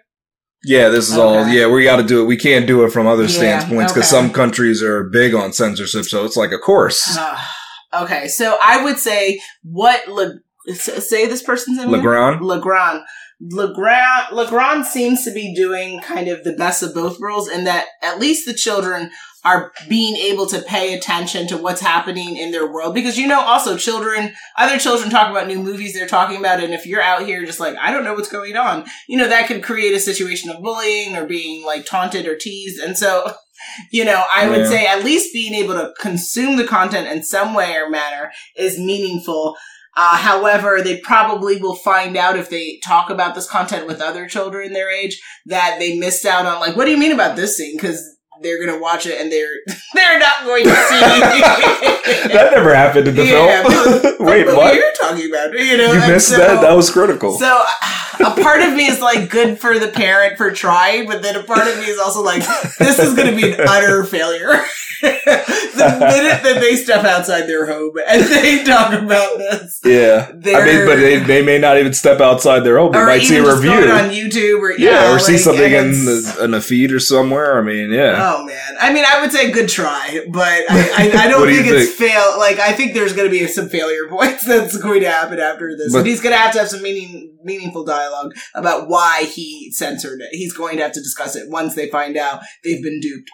[0.63, 0.89] yeah.
[0.89, 1.47] This is all.
[1.47, 2.25] Yeah, we got to do it.
[2.25, 3.29] We can't do it from other Yeah,
[3.59, 4.17] standpoints because okay.
[4.21, 6.05] some countries are big on censorship.
[6.05, 7.55] So it's like, a course, Ah,
[8.03, 10.39] okay, so I would say what Le-
[10.73, 11.89] say this person's name?
[11.89, 11.99] again?
[11.99, 12.41] Legrand.
[12.45, 13.03] Legrand.
[13.39, 17.85] Legrand Legrand seems to be doing kind of the best of both worlds in that
[18.01, 19.11] at least the children
[19.45, 22.95] are being able to pay attention to what's happening in their world.
[22.95, 26.73] Because you know also children other children talk about new movies they're talking about and
[26.73, 29.47] if you're out here just like I don't know what's going on you know that
[29.47, 32.81] could create a situation of bullying or being like taunted or teased.
[32.81, 33.33] And so
[33.91, 37.53] you know I would say at least being able to consume the content in some
[37.53, 39.55] way or manner is meaningful
[39.99, 44.27] uh, however, they probably will find out if they talk about this content with other
[44.27, 46.59] children their age that they missed out on.
[46.59, 47.75] Like, what do you mean about this scene?
[47.75, 49.47] Because they're gonna watch it and they're
[49.93, 50.99] they're not going to see.
[52.33, 54.15] that never happened in the Yeah, film.
[54.27, 54.75] Wait, what what?
[54.75, 55.53] you're talking about?
[55.53, 56.61] You know, You missed so- that?
[56.61, 57.37] That was critical.
[57.37, 57.63] So
[58.19, 61.43] a part of me is like good for the parent for trying, but then a
[61.43, 62.43] part of me is also like
[62.79, 64.59] this is going to be an utter failure.
[65.01, 70.65] the minute that they step outside their home and they talk about this, yeah, I
[70.65, 72.93] mean, but they, they may not even step outside their home.
[72.93, 73.69] They might see a review.
[73.71, 77.59] on YouTube or yeah, or see something in the, in a feed or somewhere.
[77.59, 78.26] I mean, yeah.
[78.29, 81.53] Oh man, I mean, I would say good try, but I, I, I don't do
[81.55, 82.37] think it's fail.
[82.37, 85.75] Like, I think there's going to be some failure points that's going to happen after
[85.77, 89.23] this, But- and he's going to have to have some meaning, meaningful dialogue about why
[89.23, 90.29] he censored it.
[90.31, 93.29] He's going to have to discuss it once they find out they've been duped.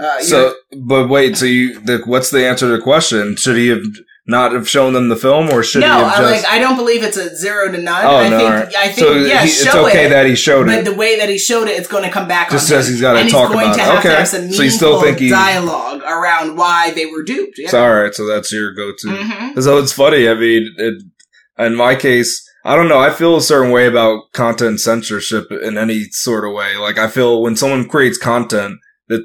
[0.00, 0.54] Uh, So,
[0.86, 1.36] but wait.
[1.36, 3.36] So you, the, what's the answer to the question?
[3.36, 3.82] Should he have
[4.28, 6.44] not have shown them the film, or should no, he have I, just?
[6.44, 8.04] like I don't believe it's a zero to none.
[8.04, 8.38] oh I no!
[8.38, 8.76] think, alright.
[8.76, 10.08] I think so yeah, he, it's okay it.
[10.10, 12.28] that he showed it, But the way that he showed it, it's going to come
[12.28, 12.50] back.
[12.50, 13.98] Just on says he's gotta talk about it.
[14.06, 14.24] Okay.
[14.26, 17.58] So you still think he- dialogue around why they were duped.
[17.58, 17.70] Yeah.
[17.70, 18.14] So, all right.
[18.14, 19.08] So that's your go-to.
[19.08, 19.62] Mhm.
[19.62, 20.28] So it's funny.
[20.28, 21.02] I mean, it,
[21.58, 22.98] in my case, I don't know.
[23.00, 26.76] I feel a certain way about content censorship in any sort of way.
[26.76, 28.78] Like I feel when someone creates content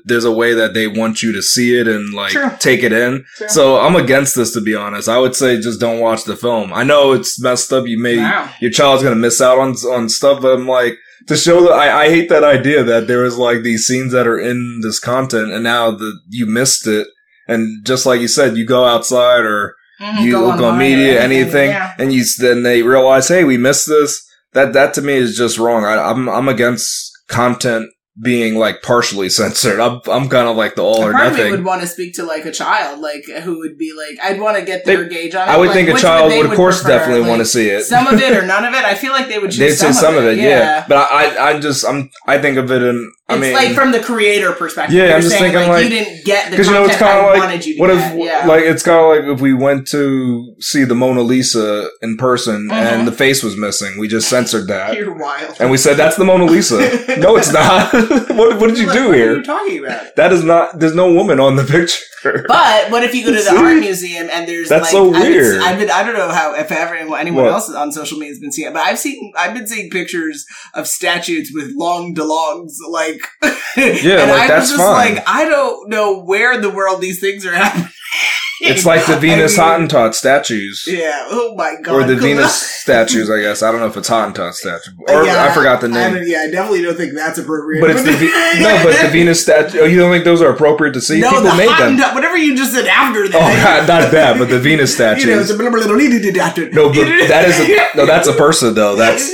[0.05, 3.25] there's a way that they want you to see it and like take it in.
[3.49, 5.09] So I'm against this to be honest.
[5.09, 6.73] I would say just don't watch the film.
[6.73, 7.85] I know it's messed up.
[7.87, 8.49] You may Wow.
[8.61, 10.95] your child's gonna miss out on on stuff, but I'm like
[11.27, 14.27] to show that I, I hate that idea that there is like these scenes that
[14.27, 17.07] are in this content and now that you missed it.
[17.47, 21.21] And just like you said, you go outside or Mhm, you go look on media,
[21.21, 21.93] anything, yeah.
[21.99, 24.25] and you then they realize, hey, we missed this.
[24.53, 25.85] That that to me is just wrong.
[25.85, 27.89] I, I'm I'm against content
[28.21, 29.79] being like partially censored.
[29.79, 31.49] I'm I'm kind of like the all or nothing.
[31.49, 34.57] would want to speak to like a child, like who would be like, I'd want
[34.57, 35.51] to get their They- gauge on it.
[35.51, 37.69] I would like, think a child would, of course, prefer, definitely like, want to see
[37.69, 37.83] it.
[37.85, 38.85] some of it or none of it.
[38.85, 40.43] I feel like they would They'd say some of it, yeah.
[40.43, 40.85] yeah.
[40.87, 43.91] But I, I, just, I'm, I think of it in, I it's mean, like from
[43.91, 44.95] the creator perspective.
[44.95, 47.09] Yeah, I'm just saying, thinking, like- you didn't get the because you know, it's content
[47.11, 48.45] kind I of like, wanted you to what if, yeah.
[48.45, 52.67] like, it's kind of like if we went to see the Mona Lisa in person
[52.69, 52.73] Mhm.
[52.73, 54.93] and the face was missing, we just censored that.
[54.97, 55.55] You're wild.
[55.59, 56.77] And we said, that's the Mona Lisa.
[57.17, 57.91] no, it's not.
[58.35, 59.27] what, what did you Like, do what here?
[59.27, 60.15] What are you talking about?
[60.15, 60.79] That is not.
[60.79, 61.63] There's no woman on the
[62.23, 62.45] picture.
[62.47, 63.57] But what if you go to the See?
[63.57, 65.61] art museum and there's That's like, so I've been- weird.
[65.61, 67.51] I've been, I don't know how if ever anyone What?
[67.53, 70.45] else on social media has been seeing it, but I've seen I've been seeing pictures
[70.73, 73.21] of statues with long delongs, like
[73.75, 75.15] Yeah, and like, I that's was just fine.
[75.15, 77.89] like I don't know where in the world these things are happening.
[78.65, 80.85] It's like the I Venus mean, Hottentot statues.
[80.87, 81.25] Yeah.
[81.29, 81.93] Oh my god.
[81.95, 83.61] Or the Venus statues, I guess.
[83.63, 84.91] I don't know if it's Hottentot statue.
[85.07, 86.13] Or Yeah, I forgot the name.
[86.13, 87.81] don't- yeah, I definitely don't think that's appropriate.
[87.81, 89.79] But it's the Ve- no, but the Venus statue.
[89.81, 91.19] Oh, you don't think those are appropriate to see?
[91.19, 91.97] no, People the made them.
[91.97, 93.87] Hottentot- whatever you just said after Oh, that.
[93.87, 98.05] not, not that, but the Venus You know, no, but that is a, no.
[98.05, 98.95] That's a person though.
[98.95, 99.29] That's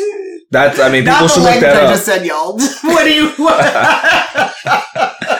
[0.51, 0.79] that's.
[0.79, 1.93] I mean, people should look language that I up.
[1.93, 2.53] just said, y'all.
[2.83, 3.33] what do you?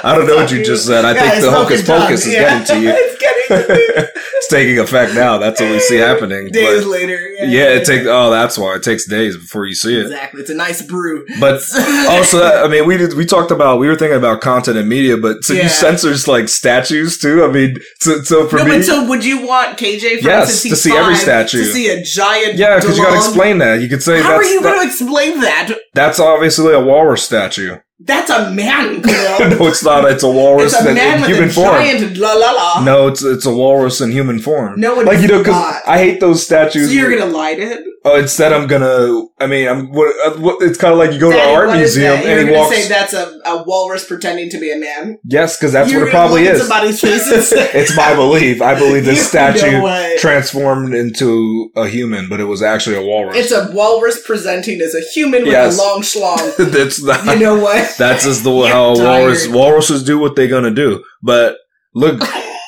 [0.01, 1.03] I don't know what you just said.
[1.03, 2.63] I Yeah, think the hocus pocus is Yeah.
[2.63, 2.89] getting to you.
[2.95, 4.07] it's getting to me.
[4.37, 5.37] it's taking effect now.
[5.37, 6.49] That's what we see happening.
[6.51, 7.19] Days But- later.
[7.41, 8.05] yeah, it takes.
[8.07, 10.03] Oh, that's why it takes days before you see it.
[10.03, 10.41] Exactly.
[10.41, 11.25] It's a nice brew.
[11.39, 13.13] But oh, also, that, I mean, we did.
[13.13, 13.79] We talked about.
[13.79, 15.63] We were thinking about content and media, but so Yeah.
[15.63, 17.43] you censors like statues too.
[17.43, 20.61] I mean, so, so for no, me, but so would you want KJ for Yes,
[20.61, 21.59] to he's see every statue.
[21.59, 23.81] To see a giant yeah, because you got to explain that.
[23.81, 25.71] You could say How are you that- going to explain that?
[25.93, 27.77] that's obviously a walrus statue.
[28.01, 30.09] That's a man, no, it's not.
[30.09, 31.75] It's a walrus it's a in, man in with human a form.
[31.75, 32.83] giant la la la.
[32.83, 34.79] No, it's it's a walrus in human form.
[34.79, 35.81] No, it like is you know, because not.
[35.85, 36.87] I hate those statues.
[36.87, 37.83] So you're where- going to light to him?
[38.05, 39.25] Oh, instead, I'm gonna.
[39.39, 39.91] I mean, I'm.
[39.91, 42.25] What, uh, what, it's kind of like you go to an art museum that?
[42.25, 42.75] You're and he walks.
[42.75, 45.17] say that's a, a walrus pretending to be a man.
[45.25, 46.59] yes, because that's You're what it probably is.
[46.59, 48.61] Somebody's it's my belief.
[48.61, 49.81] I believe You this statue
[50.17, 53.35] transformed into a human, but it was actually a walrus.
[53.35, 55.77] It's a walrus presenting as a human with Yes.
[55.77, 56.55] a long schlong.
[56.71, 57.25] that's not.
[57.25, 57.97] You know what?
[57.97, 61.03] That's just the how walrus walruses do what they're gonna do.
[61.21, 61.57] But
[61.93, 62.21] look,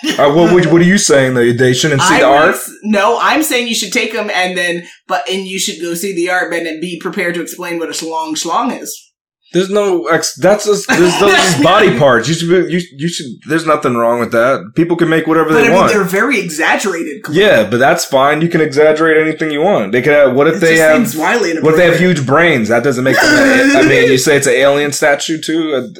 [0.03, 1.33] uh, what, what what are you saying?
[1.35, 2.55] They they shouldn't see I the art.
[2.83, 6.13] No, I'm saying you should take them and then, but and you should go see
[6.15, 8.97] the art, but then be prepared to explain what a schlong schlong is.
[9.53, 10.33] There's no ex.
[10.37, 12.29] That's just there's those body parts.
[12.29, 13.25] You should be, you you should.
[13.49, 14.71] There's nothing wrong with that.
[14.77, 15.91] People can make whatever But they I mean, want.
[15.91, 17.25] they're very exaggerated.
[17.29, 18.41] Yeah, but that's fine.
[18.41, 19.91] You can exaggerate anything you want.
[19.91, 20.35] They could have.
[20.37, 21.15] What if It they have?
[21.17, 22.69] What if they have huge brains?
[22.69, 23.17] That doesn't make.
[23.19, 25.93] I mean, you say it's an alien statue too.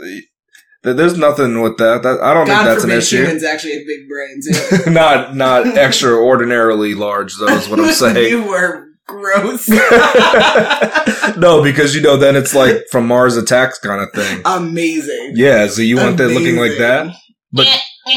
[0.83, 2.03] Th- There's nothing with that.
[2.03, 3.23] that I don't God think that's an issue.
[3.23, 4.87] humans actually have big brains.
[4.87, 7.35] Not not extraordinarily large.
[7.37, 7.47] though.
[7.49, 8.29] is what I'm saying.
[8.31, 9.67] you were gross.
[11.37, 14.41] no, because you know, then it's like from Mars Attacks kind of thing.
[14.45, 15.33] Amazing.
[15.35, 17.13] Yeah, so you want that looking like that,
[17.51, 17.67] but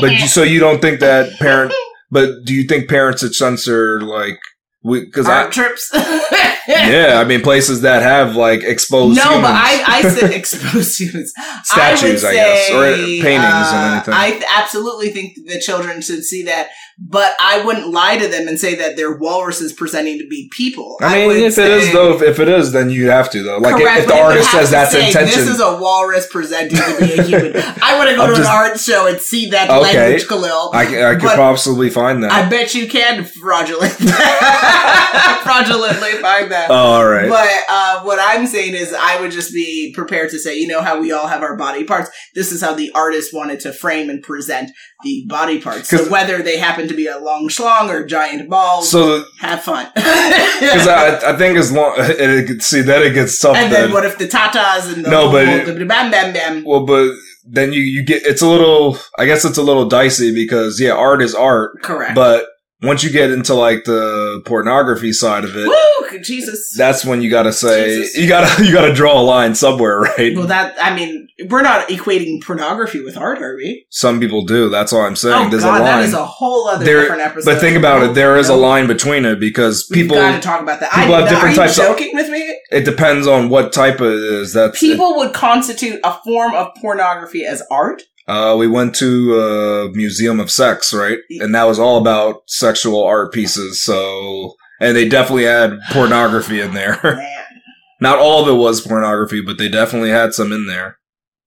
[0.00, 1.72] but you, so you don't think that parent?
[2.10, 4.38] But do you think parents should censor like
[4.84, 5.90] because I Art trips.
[5.94, 9.42] yeah, I mean places that have like exposed No, humans.
[9.42, 11.32] but I, I said exposed humans.
[11.62, 14.14] Statues, I, I guess, or paintings and uh, anything.
[14.14, 16.68] I absolutely think the children should see that,
[16.98, 20.96] but I wouldn't lie to them and say that they're walruses presenting to be people.
[21.00, 23.42] I mean, would if it is though, if, if it is, then you have to
[23.42, 23.58] though.
[23.58, 26.26] Like if, Correct, if but the artist says that's say, intention, This is a walrus
[26.30, 27.56] presenting to be a human.
[27.82, 29.80] I want to go I'm to just- an art show and see that Okay.
[29.80, 30.70] language, Khalil.
[30.72, 32.30] I, I could possibly find that.
[32.32, 33.88] I bet you can fraudulently
[35.42, 36.68] fraudulently find that.
[36.70, 37.28] oh, all right.
[37.28, 40.80] But uh, what I'm saying is, I would just be prepared to say, you know,
[40.82, 42.10] how we all have our body parts.
[42.34, 44.70] This is how the artist wanted to frame and present
[45.04, 45.88] the body parts.
[45.90, 49.86] So whether they happen to be a long schlong or giant balls, so have fun.
[49.94, 53.56] because I, I think as long it, see then it gets tough.
[53.56, 56.32] and then then what if the tatas and the No, but whole- it- bam bam
[56.32, 56.64] bam?
[56.64, 57.12] Well, but
[57.46, 58.98] then you you get it's a little.
[59.18, 62.14] I guess it's a little dicey because yeah, art is art, Correct.
[62.14, 62.46] but
[62.86, 66.72] once you get into like the pornography side of it, Woo, Jesus.
[66.76, 68.16] that's when you gotta say Jesus.
[68.16, 70.34] you gotta you gotta draw a line somewhere, right?
[70.36, 73.86] well, that I mean, we're not equating pornography with art, are we?
[73.90, 74.68] Some people do.
[74.68, 75.46] That's all I'm saying.
[75.46, 76.04] oh There's God, a line.
[76.04, 77.50] is a whole other There- different episode.
[77.52, 78.10] but think about it.
[78.10, 80.16] Oh, there is a line between it because people.
[80.16, 80.92] got to talk about that.
[80.92, 82.58] people I, have different are types you of- joking with me?
[82.70, 84.52] It depends on what type of it is.
[84.52, 88.02] That's People would constitute a form of pornography as art.
[88.26, 91.18] Uh, we went to a museum of sex, right?
[91.40, 93.82] And that was all about sexual art pieces.
[93.82, 96.98] So, and they definitely had pornography in there.
[98.00, 100.98] Not all of it was pornography, but they definitely had some in there.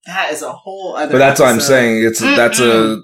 [0.06, 1.12] that is a whole other.
[1.12, 2.04] But that's what I'm saying.
[2.04, 3.02] It's that's a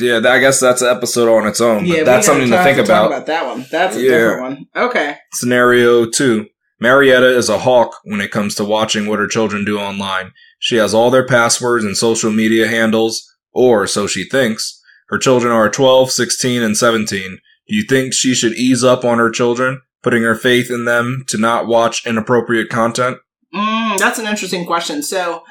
[0.00, 0.20] yeah.
[0.24, 1.84] I guess that's an episode on its own.
[1.86, 3.06] Yeah, But we that's something to think talk about.
[3.08, 3.66] about that one.
[3.70, 4.10] That's a Yeah.
[4.10, 4.66] different one.
[4.86, 5.16] Okay.
[5.32, 6.46] Scenario two:
[6.80, 10.32] Marietta is a hawk when it comes to watching what her children do online.
[10.60, 14.80] She has all their passwords and social media handles, or so she thinks.
[15.08, 17.38] Her children are 12, 16, and 17.
[17.66, 21.24] Do you think she should ease up on her children, putting her faith in them
[21.28, 23.16] to not watch inappropriate content?
[23.54, 25.02] Mm, that's an interesting question.
[25.02, 25.42] So,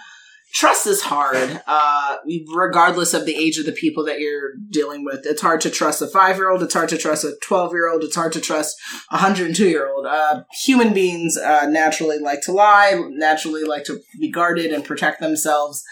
[0.54, 2.18] trust is hard, uh,
[2.54, 5.26] regardless of the age of the people that you're dealing with.
[5.26, 6.64] It's hard to trust a five year old.
[6.64, 8.04] It's hard to trust a 12 year old.
[8.04, 8.78] It's hard to trust
[9.12, 10.06] a 102 year old.
[10.06, 15.20] Uh, human beings uh, naturally like to lie, naturally like to be guarded and protect
[15.20, 15.84] themselves,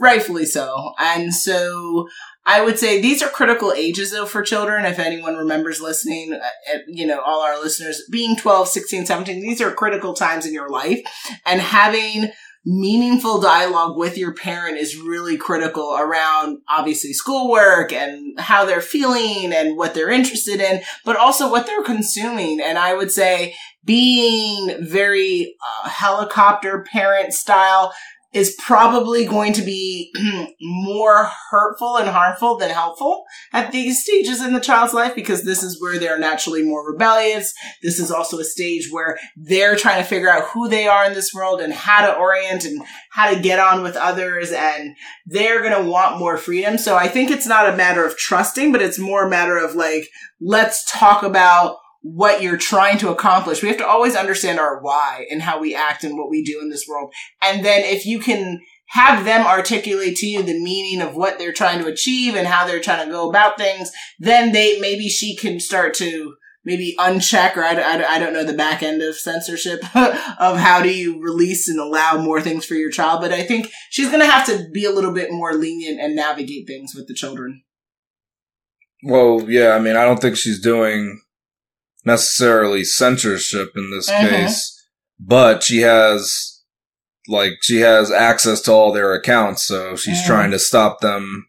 [0.00, 0.94] rightfully so.
[0.98, 2.08] And so,
[2.48, 4.86] I would say these are critical ages though for children.
[4.86, 9.60] If anyone remembers listening, uh, you know, all our listeners being 12, 16, 17, these
[9.60, 11.00] are critical times in your life
[11.44, 12.32] and having
[12.64, 19.52] meaningful dialogue with your parent is really critical around obviously schoolwork and how they're feeling
[19.52, 22.60] and what they're interested in, but also what they're consuming.
[22.60, 23.54] And I would say
[23.84, 27.94] being very uh, helicopter parent style
[28.32, 30.12] is probably going to be
[30.60, 33.24] more hurtful and harmful than helpful
[33.54, 37.54] at these stages in the child's life because this is where they're naturally more rebellious.
[37.82, 41.14] This is also a stage where they're trying to figure out who they are in
[41.14, 45.62] this world and how to orient and how to get on with others and they're
[45.62, 46.76] going to want more freedom.
[46.76, 49.74] So I think it's not a matter of trusting, but it's more a matter of
[49.74, 50.06] like,
[50.38, 53.62] let's talk about what you're trying to accomplish.
[53.62, 56.60] We have to always understand our why and how we act and what we do
[56.60, 57.12] in this world.
[57.42, 61.52] And then if you can have them articulate to you the meaning of what they're
[61.52, 65.36] trying to achieve and how they're trying to go about things, then they, maybe she
[65.36, 66.34] can start to
[66.64, 70.82] maybe uncheck or I, I, I don't know the back end of censorship of how
[70.82, 73.20] do you release and allow more things for your child.
[73.20, 76.16] But I think she's going to have to be a little bit more lenient and
[76.16, 77.62] navigate things with the children.
[79.02, 81.20] Well, yeah, I mean, I don't think she's doing
[82.08, 84.28] necessarily censorship in this Mhm.
[84.28, 84.84] case,
[85.20, 86.54] but she has
[87.28, 90.26] like she has access to all their accounts, so she's Mhm.
[90.26, 91.46] trying to stop them.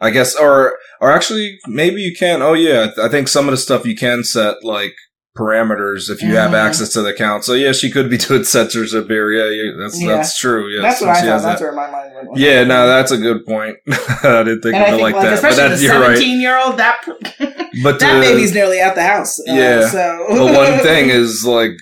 [0.00, 2.40] I guess, or or actually, maybe you can.
[2.40, 4.94] Oh yeah, I think some of the stuff you can set like
[5.38, 6.54] parameters if you have Mhm.
[6.66, 7.44] access to the account.
[7.44, 10.08] So yeah, she could be doing censorship yeah that's Yeah.
[10.16, 10.68] that's true.
[10.68, 11.24] Yeah, that's what I thought.
[11.24, 11.60] That's that.
[11.60, 12.38] where my mind went.
[12.38, 13.76] Yeah, no, that's a good point.
[13.88, 15.22] I didn't think and of I it think, like that.
[15.22, 17.00] But especially that, the seventeen-year-old, that
[17.84, 19.38] But that uh, baby's nearly out the house.
[19.40, 19.88] Uh, Yeah.
[19.88, 21.72] So, but one thing is like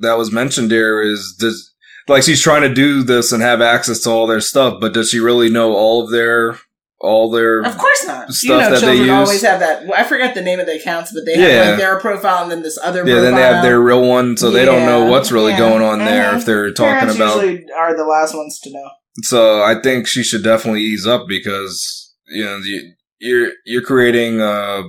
[0.00, 1.74] that was mentioned here is does
[2.08, 5.10] like she's trying to do this and have access to all their stuff, but does
[5.10, 6.58] she really know all of their
[7.00, 7.60] all their?
[7.62, 8.32] Of course not.
[8.32, 9.10] stuff you know, that they children use.
[9.10, 9.86] always have that.
[9.86, 11.70] well, I forget the name of the accounts, but they have Yeah.
[11.70, 13.06] like their profile and then this other.
[13.06, 15.58] Yeah, then they have their real one, so they don't know what's really yeah.
[15.58, 16.38] going on there Mhm.
[16.38, 17.36] if they're talking Parents about.
[17.42, 18.88] usually are the last ones to know.
[19.22, 24.40] So I think she should definitely ease up because you know you, you're you're creating.
[24.40, 24.82] Uh,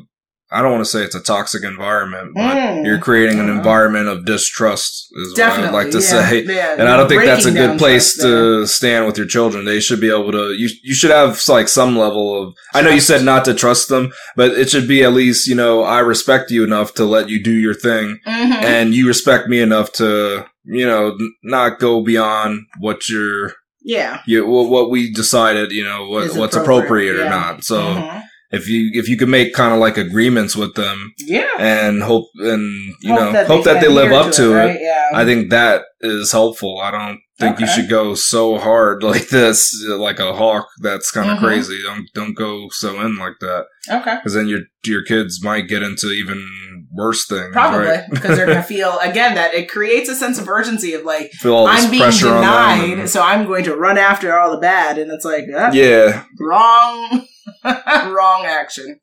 [0.52, 2.86] I don't want to say it's a toxic environment, but Mm.
[2.86, 3.58] you're creating an Mhm.
[3.58, 5.08] environment of distrust.
[5.16, 6.30] Is Definitely, what I'd like to yeah.
[6.30, 6.44] say.
[6.44, 9.66] Yeah, and I don't think that's a good place to stand with your children.
[9.66, 10.54] They should be able to.
[10.54, 12.54] You you should have like some level of.
[12.74, 15.56] I know you said not to trust them, but it should be at least you
[15.56, 18.64] know I respect you enough to let you do your thing, Mhm.
[18.64, 24.20] and you respect me enough to you know n- not go beyond what you're yeah,
[24.26, 25.72] you what, what we decided.
[25.72, 27.30] You know what what's appropriate, appropriate or yeah.
[27.30, 27.64] not.
[27.64, 28.24] So Mhm.
[28.52, 31.48] If you if you can make kind of like agreements with them yeah.
[31.60, 34.80] and hope and you know that hope that they live up to it right?
[34.82, 35.10] Yeah.
[35.14, 36.80] I think that is helpful.
[36.80, 40.68] I don't think you should go so hard like this, like a hawk.
[40.82, 41.42] That's kind of Mhm.
[41.42, 41.82] crazy.
[41.84, 44.16] Don't don't go so in like that, okay.
[44.16, 47.52] because then your your kids might get into even worse things.
[47.54, 48.04] Probably right?
[48.10, 51.92] because they're gonna feel again that it creates a sense of urgency of like I'm
[51.92, 53.08] being denied, them.
[53.08, 56.24] so I'm going to run after all the bad, and it's like yeah.
[56.40, 57.26] wrong,
[57.66, 59.00] wrong action.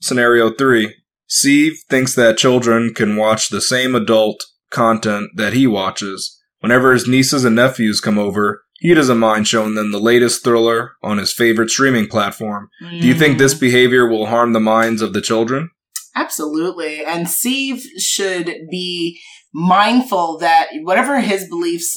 [0.00, 0.94] Scenario three:
[1.26, 6.38] Steve thinks that children can watch the same adult content that he watches.
[6.60, 10.92] Whenever his nieces and nephews come over, he doesn't mind showing them the latest thriller
[11.02, 12.68] on his favorite streaming platform.
[12.80, 13.60] Do you think this Mm.
[13.60, 15.70] behavior will harm the minds of the children?
[16.14, 17.04] Absolutely.
[17.04, 19.20] And Steve should be
[19.52, 21.96] mindful that whatever his beliefs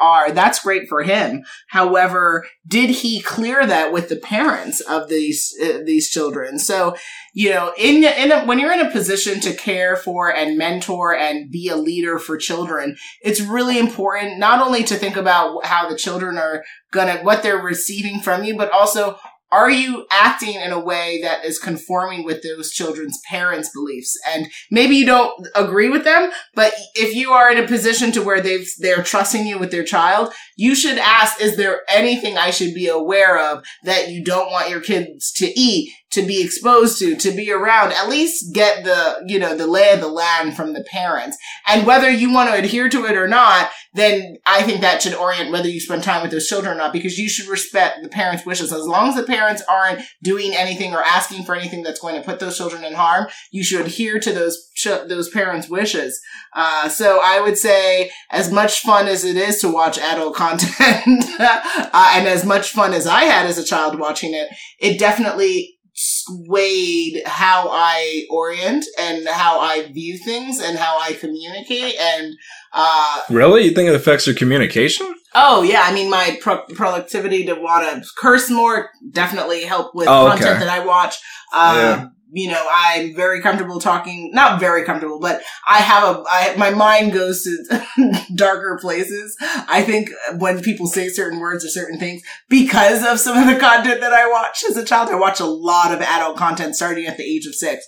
[0.00, 1.44] are, that's great for him.
[1.68, 6.58] However, did he clear that with the parents of these uh, these children?
[6.58, 6.96] So,
[7.32, 11.14] you know, in in a, when you're in a position to care for and mentor
[11.14, 15.88] and be a leader for children, it's really important not only to think about how
[15.88, 19.18] the children are gonna what they're receiving from you, but also
[19.54, 24.18] are you acting in a way that is conforming with those children's parents' beliefs?
[24.26, 28.22] And maybe you don't agree with them, but if you are in a position to
[28.22, 32.50] where they've they're trusting you with their child, you should ask, is there anything I
[32.50, 36.98] should be aware of that you don't want your kids to eat, to be exposed
[37.00, 37.92] to, to be around?
[37.92, 41.36] At least get the, you know, the lay of the land from the parents.
[41.66, 45.14] And whether you want to adhere to it or not, then I think that should
[45.14, 48.08] orient whether you spend time with those children or not, because you should respect the
[48.08, 48.72] parents' wishes.
[48.72, 52.26] As long as the parents aren't doing anything or asking for anything that's going to
[52.26, 54.70] put those children in harm, you should adhere to those
[55.08, 56.20] those parents' wishes.
[56.54, 61.24] Uh, so I would say, as much fun as it is to watch adult content,
[61.40, 64.48] uh, and as much fun as I had as a child watching it,
[64.80, 71.94] it definitely swayed how I orient and how I view things and how I communicate
[72.00, 72.34] and
[72.72, 73.62] uh, Really?
[73.64, 75.14] You think it affects your communication?
[75.36, 80.08] Oh yeah, I mean my pro- productivity to want to curse more definitely help with
[80.08, 80.60] Oh, content okay.
[80.64, 81.16] that I watch.
[81.52, 82.08] Uh, Yeah.
[82.34, 84.30] You know, I'm very comfortable talking.
[84.32, 86.24] Not very comfortable, but I have a.
[86.28, 87.86] I, my mind goes to
[88.34, 89.36] darker places.
[89.40, 93.60] I think when people say certain words or certain things because of some of the
[93.60, 97.06] content that I watch as a child, I watch a lot of adult content starting
[97.06, 97.86] at the age of six.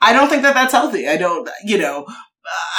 [0.00, 1.08] I don't think that that's healthy.
[1.08, 1.48] I don't.
[1.64, 2.06] You know,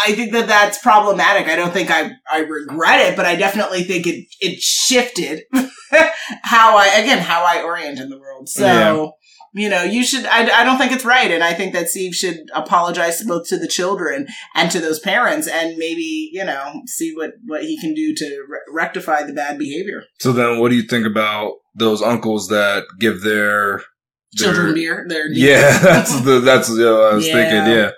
[0.05, 1.47] I think that that's problematic.
[1.47, 5.43] I don't think I, I regret it, but I definitely think it, it shifted
[6.43, 8.49] how I, again, how I orient in the world.
[8.49, 9.07] So, Yeah.
[9.57, 11.31] You know, you should, I, I don't think it's right.
[11.31, 15.47] And I think that Steve should apologize both to the children and to those parents
[15.47, 19.57] and maybe, you know, see what, what he can do to re- rectify the bad
[19.57, 20.03] behavior.
[20.19, 23.81] So then, what do you think about those uncles that give their
[24.35, 27.33] Children their- beer, they're Yeah, that's the that's know, I was Yeah.
[27.33, 27.73] thinking.
[27.73, 27.91] Yeah.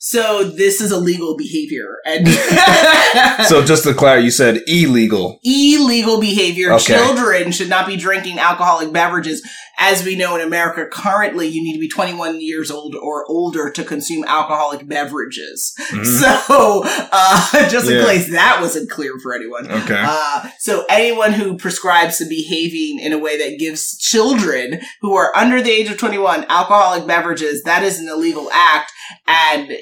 [0.00, 1.96] So this is illegal behavior.
[2.06, 2.26] And
[3.46, 5.40] So just to clarify, you said illegal.
[5.44, 6.72] illegal behavior.
[6.74, 6.94] Okay.
[6.96, 9.42] Children should not be drinking alcoholic beverages.
[9.80, 13.70] As we know in America currently, you need to be 21 years old or older
[13.70, 15.72] to consume alcoholic beverages.
[15.90, 16.04] Mhm.
[16.48, 18.04] So, uh, just in Yeah.
[18.06, 19.70] case that wasn't clear for anyone.
[19.70, 20.02] Okay.
[20.06, 25.34] Uh, so anyone who prescribes to behaving in a way that gives children who are
[25.36, 28.90] under the age of 21 alcoholic beverages, that is an illegal act.
[29.26, 29.72] And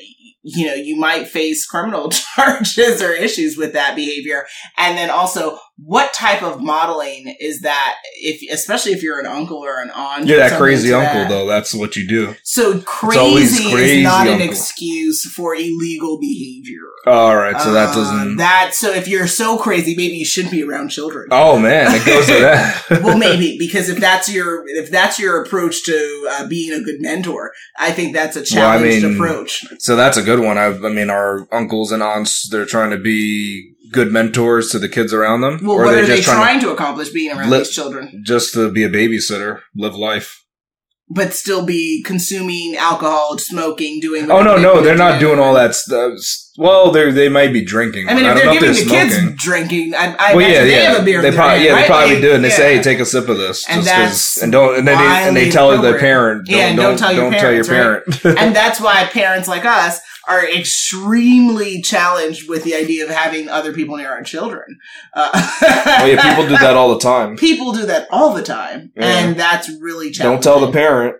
[0.48, 4.46] you know, you might face criminal charges or issues with that behavior.
[4.78, 7.96] And then also, what type of modeling is that?
[8.22, 11.28] If, especially if you're an uncle or an aunt, You're that crazy uncle, that.
[11.28, 11.46] though.
[11.46, 12.34] That's what you do.
[12.44, 16.80] So crazy, crazy is not an excuse for illegal behavior.
[17.06, 18.36] All right, so that Uh, doesn't.
[18.38, 21.28] that so if you're so crazy, maybe you shouldn't be around children.
[21.30, 22.84] oh man, it goes to that.
[23.04, 27.00] well, maybe because if that's your if that's your approach to uh, being a good
[27.00, 29.64] mentor, I think that's a Well, I challenged mean, approach.
[29.78, 30.58] So that's a good one.
[30.58, 34.88] I, I mean, our uncles and aunts, they're trying to be good mentors to the
[34.88, 37.36] kids around them, Well, or what they are they just trying, trying to accomplish being
[37.36, 40.42] around Li- these children, just to be a babysitter, live life?
[41.08, 44.28] but still be consuming alcohol, smoking, doing?
[44.28, 46.14] Oh no, no, they they're not doing all that stuff.
[46.58, 48.08] Well, they they might be drinking.
[48.08, 49.36] I mean, I if don't they're know giving if the they're kids smoking.
[49.36, 50.90] drinking, I, I well, imagine yeah, they yeah.
[50.90, 51.22] have a beer.
[51.22, 51.80] they probably, hand, yeah, right?
[51.82, 54.50] they probably do, and they say, "Hey, take a sip of this," And that's and
[54.50, 57.68] don't, and they, and they tell their parent, Yeah, and don't tell your don't parents,
[57.68, 58.04] parent.
[58.24, 63.72] and that's why parents like us are extremely challenged with the idea of having other
[63.72, 64.78] people near our children.
[65.14, 67.36] Uh, oh yeah, people do that all the time.
[67.38, 69.04] people do that all the time, Yeah.
[69.04, 70.40] and that's really challenging.
[70.40, 71.16] Don't tell the parent.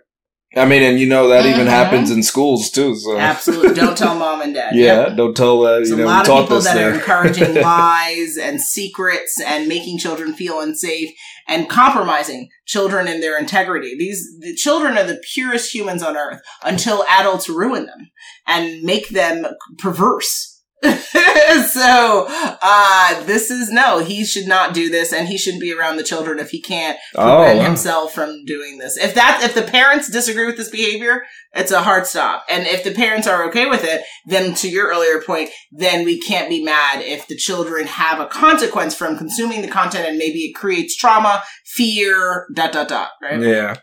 [0.57, 1.69] I mean, and you know that even Mhm.
[1.69, 2.95] happens in schools too.
[2.95, 4.75] So Absolutely, don't tell mom and dad.
[4.75, 5.17] yeah, Yep.
[5.17, 5.71] don't tell that.
[5.75, 6.91] There's You a know, we lot of people that there.
[6.91, 11.09] are encouraging lies and secrets and making children feel unsafe
[11.47, 13.95] and compromising children in their integrity.
[13.97, 18.09] These the children are the purest humans on earth until adults ruin them
[18.45, 19.45] and make them
[19.77, 20.56] perverse.
[20.83, 25.97] so uh this is no he should not do this and he shouldn't be around
[25.97, 27.65] the children if he can't oh, prevent wow.
[27.65, 31.23] himself from doing this if that if the parents disagree with this behavior
[31.53, 34.87] it's a hard stop and if the parents are okay with it then to your
[34.87, 39.63] earlier point then we can't be mad if the children have a consequence from consuming
[39.63, 43.75] the content and maybe it creates trauma fear dot dot dot right yeah,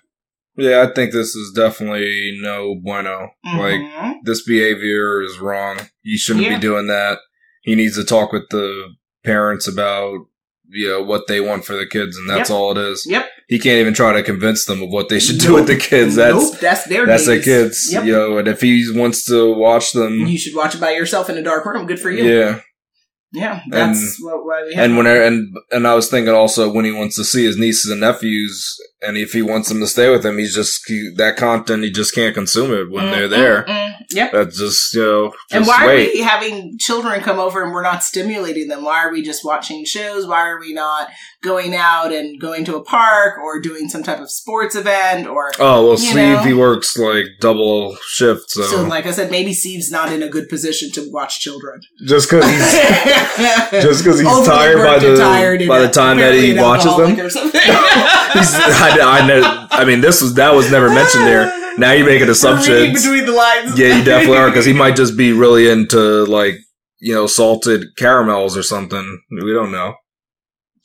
[0.56, 0.82] yeah.
[0.82, 3.30] I think this is definitely no bueno.
[3.44, 4.14] Like Mhm.
[4.24, 5.78] this behavior is wrong.
[6.04, 6.54] You shouldn't Yeah.
[6.56, 7.18] be doing that.
[7.62, 8.94] He needs to talk with the
[9.24, 10.26] parents about
[10.70, 12.56] you know what they want for the kids, and that's Yep.
[12.56, 13.04] all it is.
[13.06, 13.28] Yep.
[13.48, 16.14] He can't even try to convince them of what they should do with the kids.
[16.16, 17.90] That's Nope, that's their that's their kids.
[17.92, 18.04] Yep.
[18.06, 21.28] You know, and if he wants to watch them, you should watch it by yourself
[21.28, 22.60] in a dark room good for you yeah.
[23.32, 26.84] yeah that's what, why we have And when and and I was thinking also when
[26.86, 28.74] he wants to see his nieces and nephews,
[29.06, 31.90] and if he wants them to stay with him, he's just he, that content he
[31.90, 33.62] just can't consume it when they're there.
[33.64, 33.94] Mm, mm, mm.
[34.10, 34.32] Yep.
[34.32, 35.30] That's just you know.
[35.30, 36.08] Just And why wait.
[36.08, 38.84] are we having children come over and we're not stimulating them?
[38.84, 40.26] Why are we just watching shows?
[40.26, 41.08] Why are we not
[41.42, 45.52] going out and going to a park or doing some type of sports event or
[45.58, 49.90] Oh well, Steve he works like double shift, so, so like I said, maybe Steve's
[49.90, 51.80] not in a good position to watch children.
[52.06, 52.72] just because he's
[53.82, 57.14] just because he's Overly tired by the tired by the time that he watches them.
[58.34, 58.52] He's,
[59.00, 61.46] I, I, know, I mean, this was that was never mentioned there.
[61.78, 63.02] Now you're making Reading assumptions.
[63.02, 63.78] between the lines.
[63.78, 66.54] Yeah, you definitely are because he might just be really into like
[67.00, 69.20] you know salted caramels or something.
[69.30, 69.94] We don't know.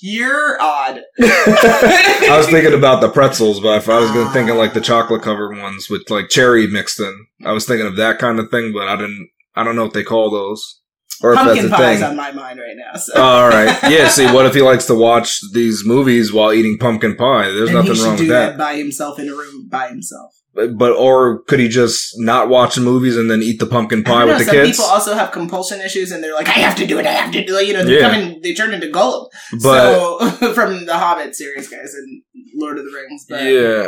[0.01, 1.01] You're odd.
[1.20, 5.22] I was thinking about the pretzels, but if I was gonna thinking like the chocolate
[5.22, 8.72] covered ones with like cherry mixed in, I was thinking of that kind of thing,
[8.74, 9.30] but I didn't.
[9.55, 10.80] I don't know what they call those,
[11.22, 12.97] or if Pumpkin that's a pie's on my mind right now.
[12.99, 13.22] So.
[13.22, 14.07] All right, yeah.
[14.09, 17.49] See, what if he likes to watch these movies while eating pumpkin pie?
[17.49, 18.57] There's and nothing wrong do with that that.
[18.57, 20.34] by himself in a room by himself.
[20.51, 24.03] But, but or could he just not watch the movies and then eat the pumpkin
[24.03, 24.72] pie with know, the some kids?
[24.72, 27.05] people also have compulsion issues, and they're like, "I have to do it.
[27.05, 28.09] I have to do it." You know, they Yeah.
[28.09, 29.28] come in, they turn into Gollum.
[29.61, 29.93] But
[30.39, 32.24] so from the Hobbit series, guys, and
[32.55, 33.26] Lord of the Rings.
[33.30, 33.88] But yeah,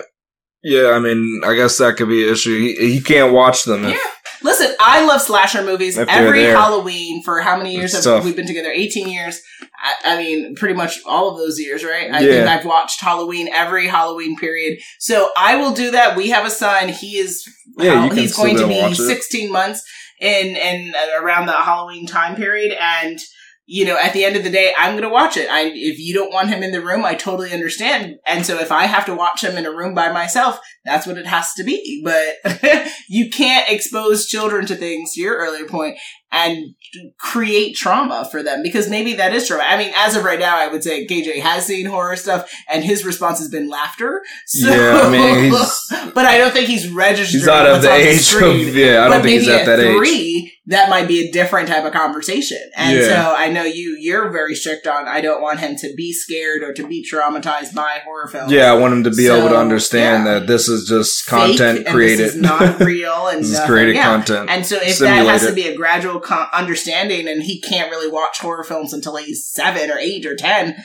[0.63, 0.89] yeah.
[0.91, 2.59] I mean, I guess that could be an issue.
[2.59, 3.85] He, he can't watch them.
[3.85, 3.99] If, Yeah.
[4.43, 5.97] Listen, I love slasher movies.
[5.97, 6.43] If Every.
[6.45, 8.25] Halloween for how many years It's have tough.
[8.25, 8.69] we been together?
[8.71, 9.41] Eighteen years.
[9.83, 12.11] I, I mean, pretty much all of those years, right?
[12.11, 12.31] I Yeah.
[12.31, 14.79] think I've watched Halloween every Halloween period.
[14.99, 16.15] So I will do that.
[16.15, 16.89] We have a son.
[16.89, 17.47] He is.
[17.77, 19.83] Yeah, he's going to be 16 months
[20.19, 23.19] in in uh, around the Halloween time period, and
[23.65, 25.49] you know, at the end of the day, I'm going to watch it.
[25.49, 28.17] I if you don't want him in the room, I totally understand.
[28.25, 31.17] And so if I have to watch him in a room by myself, that's what
[31.17, 32.01] it has to be.
[32.03, 35.97] But you can't expose children to things, to your earlier point,
[36.31, 36.75] and
[37.17, 39.63] create trauma for them because maybe that is trauma.
[39.63, 42.83] I mean, as of right now, I would say KJ has seen horror stuff and
[42.83, 44.21] his response has been laughter.
[44.45, 45.51] So, Yeah, I mean,
[46.13, 47.39] but I don't think he's registered.
[47.39, 48.67] He's not of the age screen.
[48.69, 49.03] of yeah.
[49.03, 49.97] I but don't think he's maybe at that age.
[49.97, 52.59] three, that might be a different type of conversation.
[52.75, 53.07] And Yeah.
[53.07, 56.63] so I know you, you're very strict on, I don't want him to be scared
[56.63, 58.51] or to be traumatized by horror films.
[58.51, 60.39] Yeah, I want him to be able to understand yeah.
[60.39, 62.27] that this is just Fake, content created.
[62.27, 64.03] This is not real and this is created yeah.
[64.03, 64.49] content.
[64.49, 66.19] And so if that has to be a gradual
[66.53, 70.83] understanding and he can't really watch horror films until he's seven or eight or ten,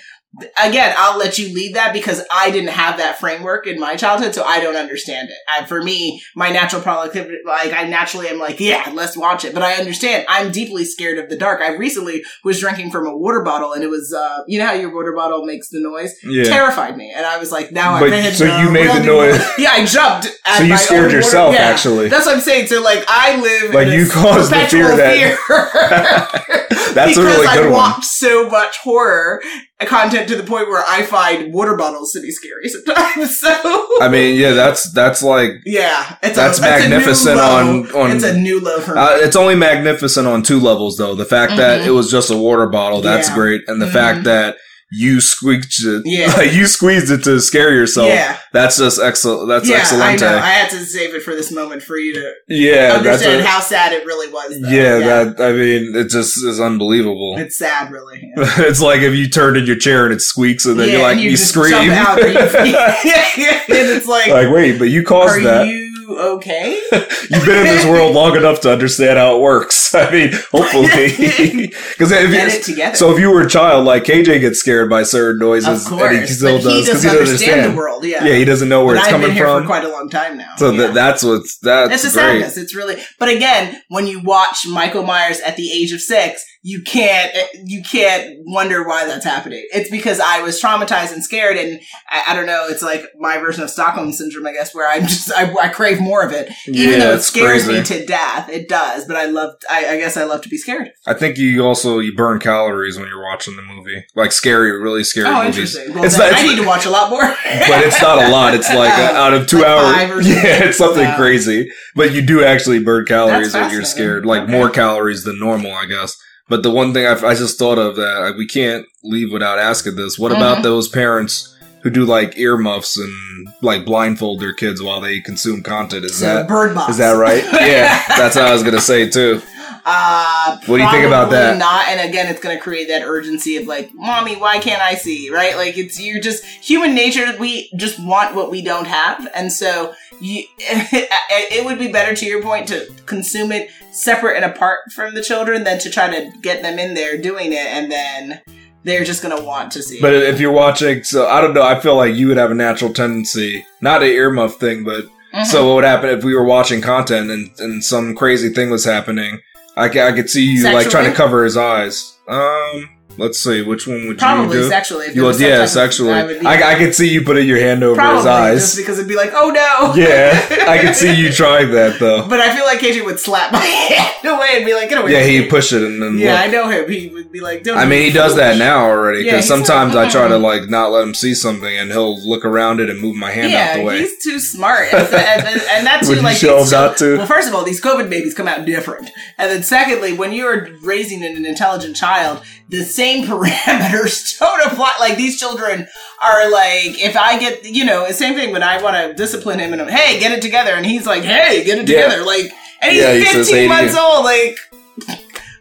[0.62, 4.34] again, I'll let you lead that because I didn't have that framework in my childhood,
[4.34, 5.36] so I don't understand it.
[5.56, 9.54] And for me, my natural productivity, like I naturally am like, yeah, let's watch it.
[9.54, 10.26] But I understand.
[10.28, 11.60] I'm deeply scared of the dark.
[11.60, 14.72] I recently was drinking from a water bottle, and it was, uh, you know how
[14.74, 16.44] your water bottle makes the noise, Yeah.
[16.44, 19.42] terrified me, and I was like, now But- I'm so the you made the noise.
[19.58, 20.28] Yeah, I jumped.
[20.44, 21.60] At So you scared yourself, yeah.
[21.62, 22.08] actually.
[22.08, 22.66] That's what I'm saying.
[22.66, 26.46] So like, I live Like, in you caused the fear perpetual that- fear.
[26.94, 27.72] That's a because really I good one.
[27.72, 29.42] watch so much horror
[29.84, 33.38] content to the point where I find water bottles to be scary sometimes.
[33.46, 37.38] So I mean, yeah, that's that's like yeah, it's That's a, it's a new magnificent
[37.40, 39.00] on- on- it's a new low for me.
[39.00, 41.14] uh, it's only magnificent on two levels though.
[41.14, 41.86] The fact that Mhm.
[41.86, 43.34] it was just a water bottle, that's Yeah.
[43.34, 43.92] great, and the Mhm.
[43.92, 44.56] fact that
[44.92, 46.42] you squeaked it, Yeah.
[46.56, 48.08] you squeezed it to scare yourself.
[48.08, 49.48] yeah, That's just excellent.
[49.48, 50.04] That's yeah, excellent.
[50.04, 50.38] I know.
[50.38, 53.44] I had to save it for this moment for you to Yeah, that's understand a,
[53.46, 54.60] how sad it really was.
[54.60, 54.68] though.
[54.68, 57.34] yeah, That I mean, it just is unbelievable.
[57.36, 58.20] it's sad, really.
[58.36, 58.44] Yeah.
[58.58, 61.02] it's like if you turned in your chair and it squeaks, and then Yeah, you're
[61.02, 61.90] like and you, just scream.
[61.90, 65.66] out, or you- yeah, yeah, and it's like, like, wait, but you caused that.
[65.66, 66.80] you okay?
[66.92, 69.94] You've been in this world long enough to understand how it works.
[69.94, 71.08] I mean, hopefully,
[71.68, 72.96] because if Get you, it together.
[72.96, 76.18] so if you were a child, like KJ gets scared by certain noises, of and
[76.20, 78.04] he still does because he doesn't understand, the world.
[78.04, 79.62] Yeah, Yeah, he doesn't know where but it's I've coming been here from.
[79.62, 80.54] for quite a long time now.
[80.56, 80.78] so yeah.
[80.86, 82.56] that that's what's that's it's a sadness.
[82.56, 86.82] It's really, but again, when you watch Michael Myers at the age of six, you
[86.82, 87.32] can't
[87.64, 89.64] you can't wonder why that's happening.
[89.72, 92.66] It's because I was traumatized and scared, and I, I don't know.
[92.68, 96.00] It's like my version of Stockholm syndrome, I guess, where I'm just I, I crave
[96.00, 97.78] more of it, even yeah, though it scares crazy.
[97.78, 98.48] me to death.
[98.48, 99.54] It does, but I love.
[99.70, 100.90] I, I guess I love to be scared.
[101.06, 105.04] I think you also you burn calories when you're watching the movie, like scary, really
[105.04, 105.76] scary oh, movies.
[105.76, 105.94] interesting.
[105.94, 107.20] Well, It's not- I need to watch a lot more.
[107.22, 108.54] but it's not a lot.
[108.54, 109.94] It's like uh, out of two Like hours.
[109.94, 110.32] five or something.
[110.44, 111.16] Yeah, it's something Wow.
[111.16, 111.70] crazy.
[111.94, 114.52] But you do actually burn calories when you're scared, like Okay.
[114.52, 116.16] more calories than normal, I guess.
[116.48, 119.96] But the one thing I, I just thought of that we can't leave without asking
[119.96, 120.62] this: What about Mhm.
[120.62, 126.04] those parents who do like earmuffs and like blindfold their kids while they consume content?
[126.04, 126.92] Is So, that bird box.
[126.92, 127.44] is that right?
[127.52, 129.42] Yeah, that's what I was gonna say too.
[129.88, 131.56] Uh, What do you think about that?
[131.58, 134.96] Not, and again, it's going to create that urgency of like, "Mommy, why can't I
[134.96, 135.56] see?" Right?
[135.56, 137.24] Like, it's you're just human nature.
[137.38, 142.26] We just want what we don't have, and so you, it would be better, to
[142.26, 146.32] your point, to consume it separate and apart from the children than to try to
[146.40, 148.40] get them in there doing it, and then
[148.82, 150.00] they're just going to want to see.
[150.00, 150.24] But it.
[150.24, 151.62] if you're watching, so I don't know.
[151.62, 155.44] I feel like you would have a natural tendency, not an earmuff thing, but Mhm.
[155.46, 158.84] So what would happen if we were watching content and, and some crazy thing was
[158.84, 159.40] happening?
[159.76, 162.16] I, I could see you like trying to cover his eyes.
[162.26, 164.68] Um, let's see, which one would probably you do?
[164.68, 165.06] sexually.
[165.14, 166.12] You would- yeah, sexually.
[166.12, 168.60] I would I, I could see you putting your hand over probably his eyes.
[168.60, 172.26] just because it'd be like, "Oh no." yeah, I could see you trying that though.
[172.28, 175.12] But I feel like KJ would slap my hand away and be like, "Get away!"
[175.12, 176.18] Yeah, he'd push it and then.
[176.18, 176.40] Yeah, look.
[176.40, 176.90] I know him.
[176.90, 179.58] He would be like, Don't I mean, he does that now already Yeah, because like,
[179.66, 182.88] sometimes I try to like not let him see something and he'll look around it
[182.90, 183.98] and move my hand out the Yeah, way.
[184.00, 186.14] he's too smart, and, and, and, and that too.
[186.16, 187.18] Like, show not to?
[187.18, 190.68] Well, first of all, these COVID babies come out different, and then secondly, when you're
[190.82, 194.94] raising an intelligent child, the same parameters don't apply.
[195.00, 195.86] Like these children
[196.22, 199.72] are like, if I get, you know, same thing when I want to discipline him
[199.72, 202.02] and I'm, hey, get it together, and he's like, hey, get it Yeah.
[202.04, 202.50] together, like,
[202.82, 204.58] and he's Yeah, 15 "Hey to months old, like.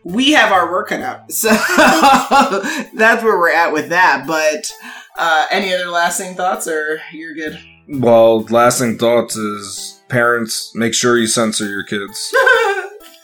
[0.07, 1.49] We have our work cut out, so
[2.93, 4.25] that's where we're at with that.
[4.27, 4.71] But
[5.17, 7.59] uh, any other lasting thoughts, or you're good?
[7.89, 12.31] Well, lasting thoughts is parents make sure you censor your kids.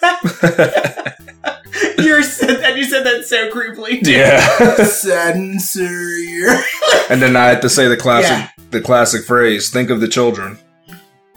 [2.03, 4.05] You're said that you said that so creepily.
[4.05, 4.83] yeah.
[4.85, 6.63] Censor
[7.09, 8.49] and then I had to say the classic Yeah.
[8.71, 10.57] the classic phrase, think of the children.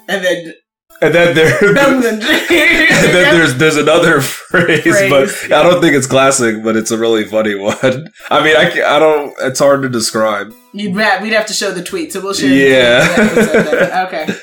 [0.08, 0.54] and then
[1.02, 5.94] And then there and and then there's there's another phrase, Phrase, but I don't think
[5.94, 8.08] it's classic, but it's a really funny one.
[8.30, 9.34] I mean, I, ca- I don't.
[9.40, 10.54] It's hard to describe.
[10.72, 12.48] You'd we'd have to show the tweet, so we'll share.
[12.50, 13.00] Yeah.
[13.06, 14.06] The tweet for that episode then.
[14.06, 14.38] okay.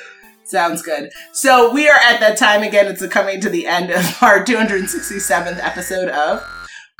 [0.51, 1.11] Sounds good.
[1.31, 2.85] So we are at that time again.
[2.87, 6.43] It's coming to the end of our 267th episode of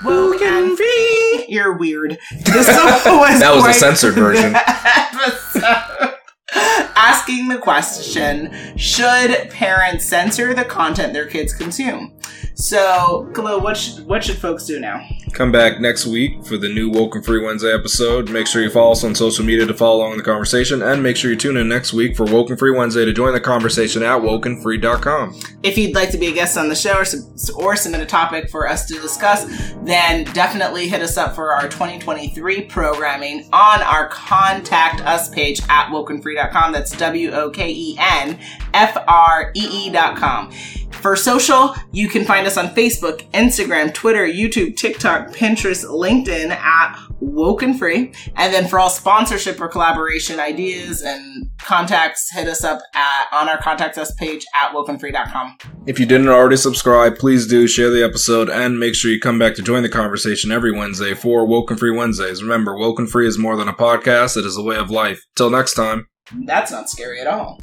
[0.05, 1.45] Woken Free.
[1.49, 2.17] You're weird.
[2.45, 2.67] This
[3.05, 4.55] was That was a censored version.
[4.55, 6.13] episode.
[6.95, 12.17] Asking the question: Should parents censor the content their kids consume?
[12.55, 15.05] So, Khalil, what should what should folks do now?
[15.33, 18.29] Come back next week for the new Woken Free Wednesday episode.
[18.29, 21.01] Make sure you follow us on social media to follow along in the conversation, and
[21.01, 24.03] make sure you tune in next week for Woken Free Wednesday to join the conversation
[24.03, 25.39] at wokenfree.com.
[25.63, 27.05] If you'd like to be a guest on the show or,
[27.55, 31.69] or submit a topic for us to discuss, then definitely hit us up for our
[31.69, 36.71] 2023 programming on our contact us page at wokenfree.com.
[36.73, 38.37] That's W O K E N
[38.73, 40.51] F R E E.com.
[41.01, 46.99] For social, you can find us on Facebook, Instagram, Twitter, YouTube, TikTok, Pinterest, LinkedIn at
[47.19, 48.13] Woken Free.
[48.35, 53.49] And then for all sponsorship or collaboration ideas and contacts, hit us up at on
[53.49, 55.57] our contact us page at wokenfree.com.
[55.85, 59.39] If you didn't already subscribe, please do share the episode and make sure you come
[59.39, 62.41] back to join the conversation every Wednesday for Woken Free Wednesdays.
[62.41, 65.21] Remember, Woken Free is more than a podcast, it is a way of life.
[65.35, 66.07] Till next time.
[66.45, 67.59] That's not scary at all.